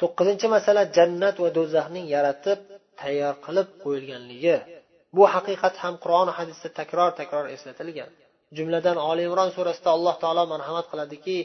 To'qqizinchi 0.00 0.46
masala 0.56 0.82
jannat 0.96 1.36
va 1.42 1.48
do'zaxning 1.58 2.06
yaratib 2.14 2.58
tayyor 3.00 3.34
qilib 3.46 3.68
qo'yilganligi. 3.82 4.56
Bu 5.16 5.22
haqiqat 5.34 5.74
ham 5.82 5.94
qur'oni 6.04 6.32
hadisda 6.38 6.68
takror 6.80 7.10
takror 7.20 7.44
eslatilgan 7.54 8.10
jumladan 8.56 8.96
oli 9.10 9.22
imron 9.28 9.50
surasida 9.56 9.90
alloh 9.96 10.14
taolo 10.22 10.42
marhamat 10.54 10.86
qiladiki 10.92 11.38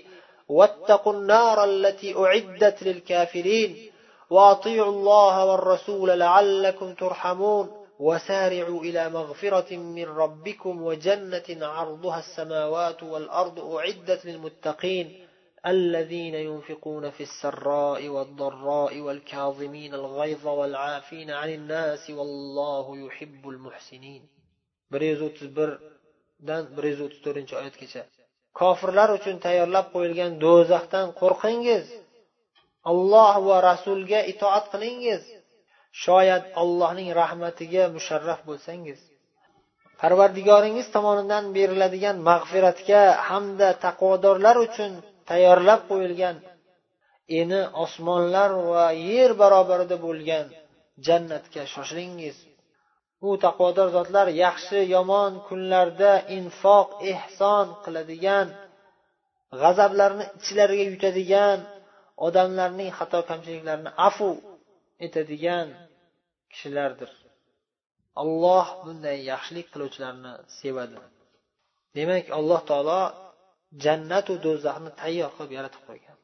وأطيعوا 4.30 4.92
الله 4.92 5.46
والرسول 5.46 6.10
لعلكم 6.20 6.94
ترحمون 6.94 7.66
وسارعوا 8.00 8.82
إلى 8.82 9.10
مغفرة 9.10 9.76
من 9.76 10.06
ربكم 10.06 10.84
وجنة 10.84 11.68
عرضها 11.68 12.20
السماوات 12.20 13.04
والأرض 13.04 13.60
أعدت 13.60 14.26
للمتقين 14.26 15.28
الذين 15.67 16.35
ينفقون 16.35 17.11
في 17.11 17.23
السراء 17.23 18.09
والضراء 18.09 18.99
والكاظمين 19.01 19.95
الغيظ 19.95 20.47
والعافين 20.47 21.31
عن 21.31 21.49
الناس 21.59 22.11
والله 22.11 22.87
يحب 23.07 23.49
المحسنين 23.49 24.23
bir 24.93 25.01
yuz 25.01 25.23
o'ttiz 25.23 25.49
birdan 25.59 26.63
bir 26.77 26.85
yuz 26.91 27.01
o'ttiz 27.05 27.21
to'rtinchi 27.25 27.55
oyatgacha 27.61 28.03
kofirlar 28.61 29.09
uchun 29.19 29.37
tayyorlab 29.45 29.87
qo'yilgan 29.95 30.33
do'zaxdan 30.45 31.07
qo'rqingiz 31.21 31.85
alloh 32.91 33.35
va 33.49 33.57
rasulga 33.71 34.21
itoat 34.33 34.65
qilingiz 34.73 35.23
shoyat 36.05 36.45
allohning 36.63 37.11
rahmatiga 37.21 37.85
musharraf 37.97 38.41
bo'lsangiz 38.49 38.99
parvardigoringiz 40.01 40.87
tomonidan 40.97 41.45
beriladigan 41.57 42.17
mag'firatga 42.31 43.03
hamda 43.29 43.69
taqvodorlar 43.85 44.57
uchun 44.67 44.93
tayyorlab 45.30 45.82
qo'yilgan 45.90 46.36
eni 47.40 47.62
osmonlar 47.84 48.52
va 48.72 48.86
yer 49.10 49.32
barobarida 49.42 49.98
bo'lgan 50.06 50.46
jannatga 51.08 51.64
shoshilingiz. 51.74 52.38
U 53.28 53.30
taqvodor 53.46 53.88
zotlar 53.98 54.28
yaxshi 54.46 54.80
yomon 54.96 55.32
kunlarda 55.48 56.12
infoq 56.38 56.88
ehson 57.14 57.68
qiladigan 57.84 58.48
g'azablarni 59.62 60.26
ichlariga 60.40 60.86
yutadigan 60.94 61.60
odamlarning 62.28 62.92
xato 63.00 63.20
kamchiliklarini 63.30 63.92
afu 64.08 64.30
etadigan 65.06 65.68
kishilardir. 66.52 67.12
Alloh 68.22 68.66
bunday 68.84 69.18
yaxshilik 69.32 69.68
qiluvchilarni 69.74 70.34
sevadi. 70.60 70.98
Demak 71.98 72.26
alloh 72.40 72.62
taolo 72.70 73.02
jannatu 73.84 74.34
do'zaxni 74.46 74.92
tayyor 75.02 75.32
qilib 75.36 75.52
yaratib 75.58 75.84
qo'ygan. 75.90 76.18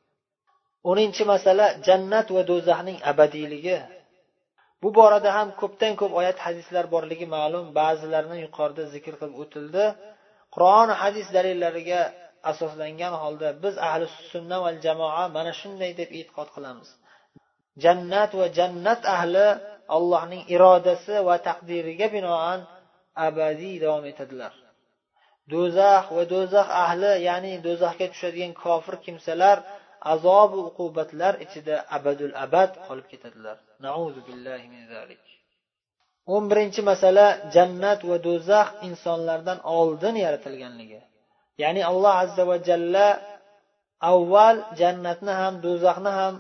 O'ninchi 0.90 1.24
masala 1.34 1.66
jannat 1.88 2.28
va 2.36 2.42
do'zaxning 2.52 2.98
abadiyligi 3.12 3.78
bu 4.82 4.90
borada 4.98 5.30
ham 5.38 5.48
ko'pdan 5.62 5.94
ko'p 6.02 6.12
oyat 6.20 6.38
hadislar 6.46 6.86
borligi 6.94 7.28
ma'lum 7.36 7.66
ba'zilarini 7.80 8.38
yuqorida 8.46 8.84
zikr 8.94 9.14
qilib 9.20 9.36
o'tildi. 9.44 9.86
Qur'on 10.56 10.90
hadis 11.02 11.28
dalillariga 11.36 12.02
asoslangan 12.52 13.14
holda 13.22 13.48
biz 13.64 13.76
ahli 13.90 14.06
sunna 14.32 14.58
va 14.64 14.72
jamoa 14.86 15.24
mana 15.36 15.52
shunday 15.62 15.92
deb 16.00 16.10
e'tiqod 16.20 16.50
qilamiz. 16.56 16.90
Jannat 17.84 18.32
va 18.40 18.48
jannat 18.58 19.02
ahli 19.18 19.48
allohning 19.96 20.44
irodasi 20.56 21.16
va 21.28 21.36
taqdiriga 21.48 22.08
binoan 22.16 22.60
abadiy 23.28 23.76
davom 23.84 24.06
etadilar. 24.12 24.54
Do'zax 25.54 26.04
va 26.16 26.24
do'zax 26.34 26.68
ahli 26.86 27.12
ya'ni 27.28 27.54
do'zaxga 27.68 28.06
tushadigan 28.14 28.54
kofir 28.64 28.96
kimsalar 29.06 29.58
azobu 30.14 30.60
uqubatlar 30.70 31.34
ichida 31.46 31.76
abadul 31.98 32.34
abad 32.46 32.72
qolib 32.88 33.08
ketadilar. 33.12 33.58
O'n 36.34 36.44
birinchi 36.52 36.82
masala 36.92 37.28
jannat 37.56 38.00
va 38.10 38.18
do'zax 38.28 38.68
insonlardan 38.88 39.60
oldin 39.80 40.16
yaratilganligi. 40.26 41.02
Ya'ni 41.62 41.82
alloh 41.92 42.14
azza 42.24 42.44
va 42.50 42.58
jalla 42.68 43.08
avval 44.12 44.58
jannatni 44.80 45.34
ham 45.42 45.54
do'zaxni 45.66 46.12
ham 46.20 46.36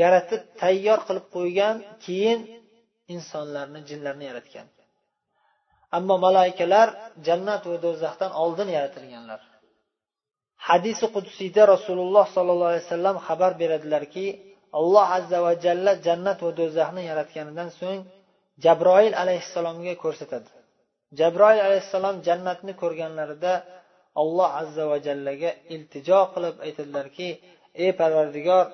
yaratib 0.00 0.42
tayyor 0.60 0.98
qilib 1.06 1.26
qo'ygan 1.36 1.76
keyin 2.04 2.40
insonlarni 3.14 3.80
jinlarni 3.88 4.24
yaratgan. 4.30 4.66
Ammo 5.96 6.16
malaikalar 6.26 6.88
jannat 7.26 7.62
va 7.70 7.76
do'zaxdan 7.86 8.32
oldin 8.42 8.68
yaratilganlar. 8.76 9.40
Hadisi 10.68 11.06
qudsiyda 11.14 11.62
rasululloh 11.74 12.26
sollallohu 12.36 12.70
alayhi 12.72 12.86
vasallam 12.86 13.16
xabar 13.26 13.52
beradilarki 13.60 14.26
alloh 14.78 15.06
azza 15.18 15.38
va 15.46 15.52
jalla 15.64 15.92
jannat 16.06 16.38
va 16.46 16.50
do'zaxni 16.60 17.02
yaratganidan 17.10 17.68
so'ng 17.80 18.00
jabroil 18.64 19.14
alayhissalomga 19.22 19.94
ko'rsatadi. 20.04 20.50
Jabroil 21.18 21.60
alayhissalom 21.66 22.16
jannatni 22.26 22.72
ko'rganlarida 22.82 23.54
alloh 24.22 24.50
azza 24.62 24.84
va 24.90 24.98
jallaga 25.06 25.50
iltijo 25.74 26.20
qilib 26.34 26.56
aytadilarki 26.66 27.28
ey 27.82 27.90
parvardigor 28.00 28.64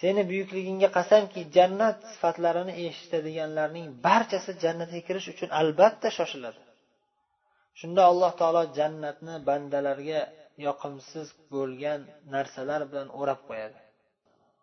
seni 0.00 0.22
buyukligingga 0.30 0.88
qasamki 0.98 1.40
jannat 1.56 1.98
sifatlarini 2.12 2.72
eshitadiganlarning 2.86 3.86
barchasi 4.06 4.50
jannatga 4.64 5.00
kirish 5.08 5.28
uchun 5.32 5.50
albatta 5.60 6.08
shoshiladi. 6.18 6.60
Shunda 7.80 8.02
alloh 8.10 8.32
taolo 8.40 8.62
jannatni 8.78 9.34
bandalarga 9.48 10.20
yoqimsiz 10.66 11.26
bo'lgan 11.52 12.00
narsalar 12.34 12.80
bilan 12.90 13.08
o'rab 13.20 13.40
qo'yadi. 13.48 13.78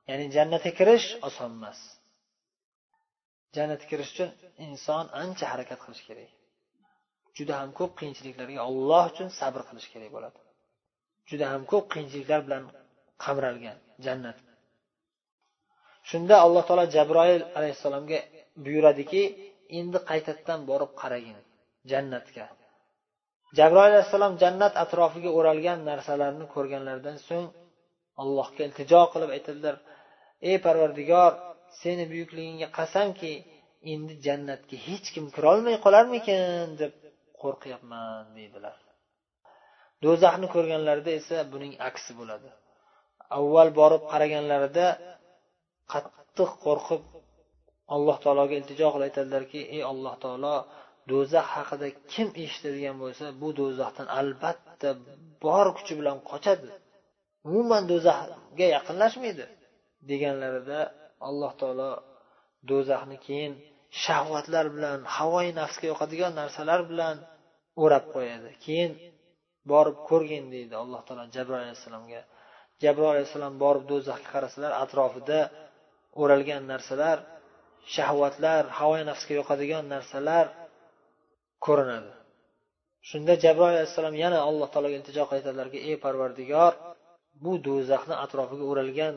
Ya'ni 0.10 0.26
jannatga 0.36 0.72
kirish 0.80 1.08
oson 1.28 1.52
emas. 1.58 1.80
Jannatga 3.56 3.86
kirish 3.92 4.12
uchun 4.14 4.30
inson 4.66 5.06
ancha 5.24 5.46
harakat 5.54 5.80
qilish 5.86 6.04
kerak. 6.10 6.32
Juda 7.38 7.54
ham 7.62 7.70
ko'p 7.80 7.92
qiyinchiliklarga 8.00 8.62
olloh 8.70 9.04
uchun 9.12 9.28
sabr 9.40 9.62
qilish 9.70 9.88
kerak 9.94 10.10
bo'ladi. 10.16 10.40
Juda 11.30 11.46
ham 11.54 11.64
ko'p 11.72 11.86
qiyinchiliklar 11.94 12.40
bilan 12.48 12.64
qamralgan 13.24 13.78
jannat. 14.06 14.38
Shunda 16.10 16.36
alloh 16.46 16.64
taolo 16.68 16.86
jabroil 16.96 17.42
alayhissalomga 17.58 18.20
buyuradiki 18.66 19.24
endi 19.80 19.98
qaytadan 20.10 20.60
borib 20.70 20.92
qaragin 21.02 21.38
jannatga. 21.92 22.46
Jabroil 23.58 23.92
alayhissalom 23.92 24.34
jannat 24.44 24.74
atrofiga 24.84 25.30
o'ralgan 25.38 25.80
narsalarni 25.90 26.46
ko'rganlaridan 26.56 27.18
so'ng 27.28 27.48
allohga 28.22 28.62
iltijo 28.68 29.02
qilib 29.14 29.30
aytadilar 29.38 29.76
ey 30.50 30.58
parvardigor 30.66 31.32
seni 31.82 32.04
buyukligingga 32.12 32.68
qasamki 32.80 33.34
endi 33.94 34.14
jannatga 34.26 34.78
hech 34.88 35.08
kim 35.16 35.26
kirolmay 35.36 35.76
qolarmikin? 35.86 36.40
deb 36.82 36.94
qo'rqyapman 37.42 38.24
deydilar. 38.38 38.78
Do'zaxni 40.04 40.48
ko'rganlarida 40.56 41.12
esa 41.20 41.38
buning 41.54 41.74
aksi 41.90 42.12
bo'ladi. 42.20 42.50
Avval 43.38 43.70
borib 43.80 44.04
qaraganlarida 44.12 44.86
qattiq 45.94 46.52
qo'rqib 46.66 47.02
alloh 47.96 48.18
taologa 48.24 48.54
iltijo 48.60 48.88
qilib 48.94 49.08
aytadilarki 49.10 49.62
ey 49.76 49.82
alloh 49.92 50.16
taolo 50.24 50.56
do'zax 51.12 51.48
haqida 51.56 51.88
kim 52.12 52.28
eshitadigan 52.46 52.96
bo'lsa 53.04 53.26
bu 53.42 53.50
do'zaxdan 53.60 54.08
albatta 54.20 54.90
bor 55.44 55.68
kuchi 55.78 55.94
bilan 56.00 56.18
qochadi. 56.32 56.70
Umuman 57.50 57.84
do'zaxga 57.92 58.68
yaqinlashmaydi. 58.76 59.46
deganlarida 60.10 60.80
alloh 61.30 61.52
taolo 61.62 61.92
do'zaxni 62.70 63.18
keyin 63.28 63.54
shahvatlar 64.04 64.66
bilan 64.76 65.00
havoyi 65.16 65.52
nafsga 65.62 65.86
yoqadigan 65.92 66.32
narsalar 66.42 66.82
bilan 66.92 67.16
o'rab 67.84 68.06
qo'yadi. 68.16 68.50
Keyin 68.66 68.92
borib 69.72 69.98
ko'rgin 70.10 70.46
deydi 70.54 70.74
alloh 70.84 71.02
taolo 71.08 71.24
jabroil 71.36 71.64
alayhissalomga. 71.66 72.22
Jabroil 72.84 73.12
alayhissalom 73.14 73.56
borib 73.64 73.84
do'zaxga 73.92 74.30
qarasalar 74.36 74.72
atrofida 74.84 75.40
o'ralgan 76.22 76.64
narsalar 76.72 77.18
shahvatlar 77.96 78.64
havoyi 78.80 79.04
nafsga 79.12 79.34
yoqadigan 79.40 79.84
narsalar 79.94 80.46
ko'rinadi. 81.66 82.12
Shunda 83.10 83.34
jabroil 83.44 83.76
alayhissalom 83.78 84.16
yana 84.24 84.40
alloh 84.50 84.68
taologa 84.74 84.96
iltijo 85.00 85.24
aytadilarki 85.36 85.80
ey 85.90 85.96
parvardigor 86.06 86.74
bu 87.44 87.52
do'zaxni 87.68 88.16
atrofiga 88.26 88.66
o'ralgan 88.72 89.16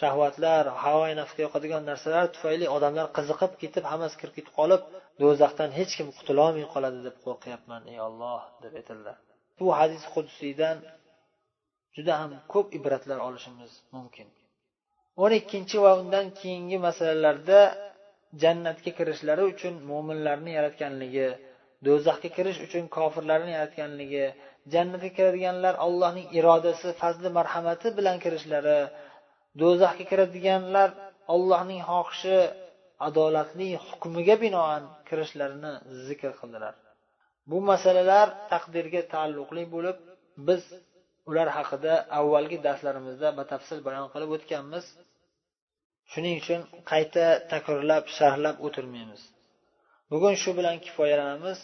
shahvatlar 0.00 0.64
havoyi 0.84 1.14
nafsga 1.20 1.40
yoqadigan 1.46 1.82
narsalar 1.90 2.24
tufayli 2.34 2.66
odamlar 2.76 3.06
qiziqib 3.16 3.52
ketib 3.62 3.84
hammasi 3.92 4.16
kirib 4.20 4.34
ketib 4.38 4.54
qolib 4.60 4.82
do'zaxdan 5.22 5.70
hech 5.78 5.92
kim 5.98 6.08
qutulolmay 6.18 6.66
qoladi 6.74 7.00
deb 7.06 7.16
qo'rqyapman 7.24 7.82
ey 7.92 7.98
olloh 8.08 8.42
deb 8.62 8.72
aytadilar. 8.80 9.16
Bu 9.58 9.66
hadis 9.78 10.02
qudsiydan 10.14 10.76
juda 11.96 12.12
ham 12.20 12.30
ko'p 12.52 12.66
ibratlar 12.78 13.18
olishimiz 13.28 13.72
mumkin. 13.96 14.28
O'n 15.22 15.32
ikkinchi 15.40 15.76
va 15.84 15.92
undan 16.00 16.26
keyingi 16.40 16.78
masalalarda 16.86 17.60
jannatga 18.42 18.90
kirishlari 18.98 19.42
uchun 19.52 19.74
mo'minlarni 19.90 20.50
yaratganligi 20.58 21.28
do'zaxga 21.86 22.28
kirish 22.36 22.58
uchun 22.66 22.84
kofirlarni 22.96 23.50
yaratganligi 23.56 24.24
jannatga 24.74 25.10
kiradiganlar 25.16 25.74
allohning 25.86 26.26
irodasi 26.38 26.88
fazli 27.00 27.28
marhamati 27.38 27.88
bilan 27.98 28.16
kirishlari 28.24 28.78
do'zaxga 29.62 30.04
kiradiganlar 30.10 30.88
allohning 31.34 31.80
xohishi 31.90 32.38
adolatli 33.08 33.68
hukmiga 33.86 34.36
binoan 34.44 34.82
kirishlarini 35.08 35.72
zikr 36.06 36.32
qildilar. 36.40 36.74
Bu 37.50 37.58
masalalar 37.70 38.26
taqdirga 38.52 39.02
taalluqli 39.14 39.62
bo'lib 39.74 39.98
biz 40.48 40.62
ular 41.30 41.48
haqida 41.58 41.92
avvalgi 42.18 42.58
darslarimizda 42.66 43.28
batafsil 43.40 43.78
bayon 43.88 44.06
qilib 44.14 44.30
o'tganmiz. 44.36 44.84
shuning 46.11 46.35
uchun 46.41 46.61
qayta 46.91 47.25
takrorlab 47.51 48.03
sharhlab 48.17 48.55
o'tirmaymiz 48.65 49.21
bugun 50.11 50.35
shu 50.41 50.51
bilan 50.57 50.77
kifoyalanamiz 50.85 51.59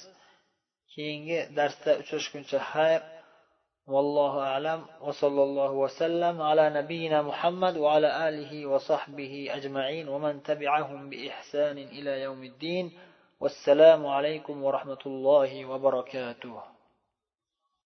keyingi 0.94 1.40
darsda 1.58 1.92
uchrashguncha 2.02 2.60
xayr 2.74 3.02
والله 3.94 4.34
أعلم 4.52 4.86
وصلى 5.02 5.44
الله 5.44 5.72
وسلم 5.72 6.36
على 6.42 6.66
نبينا 6.70 7.22
محمد 7.22 7.78
وعلى 7.78 8.30
آله 8.30 8.66
وصحبه 8.66 9.34
أجمعين 9.58 10.06
ومن 10.14 10.44
تبعهم 10.44 11.10
بإحسان 11.10 11.78
إلى 11.78 12.22
يوم 12.22 12.44
الدين 12.44 12.86
والسلام 13.40 14.02
عليكم 14.08 14.64
ورحمة 14.64 15.04
الله 15.06 15.66
وبركاته 15.66 16.56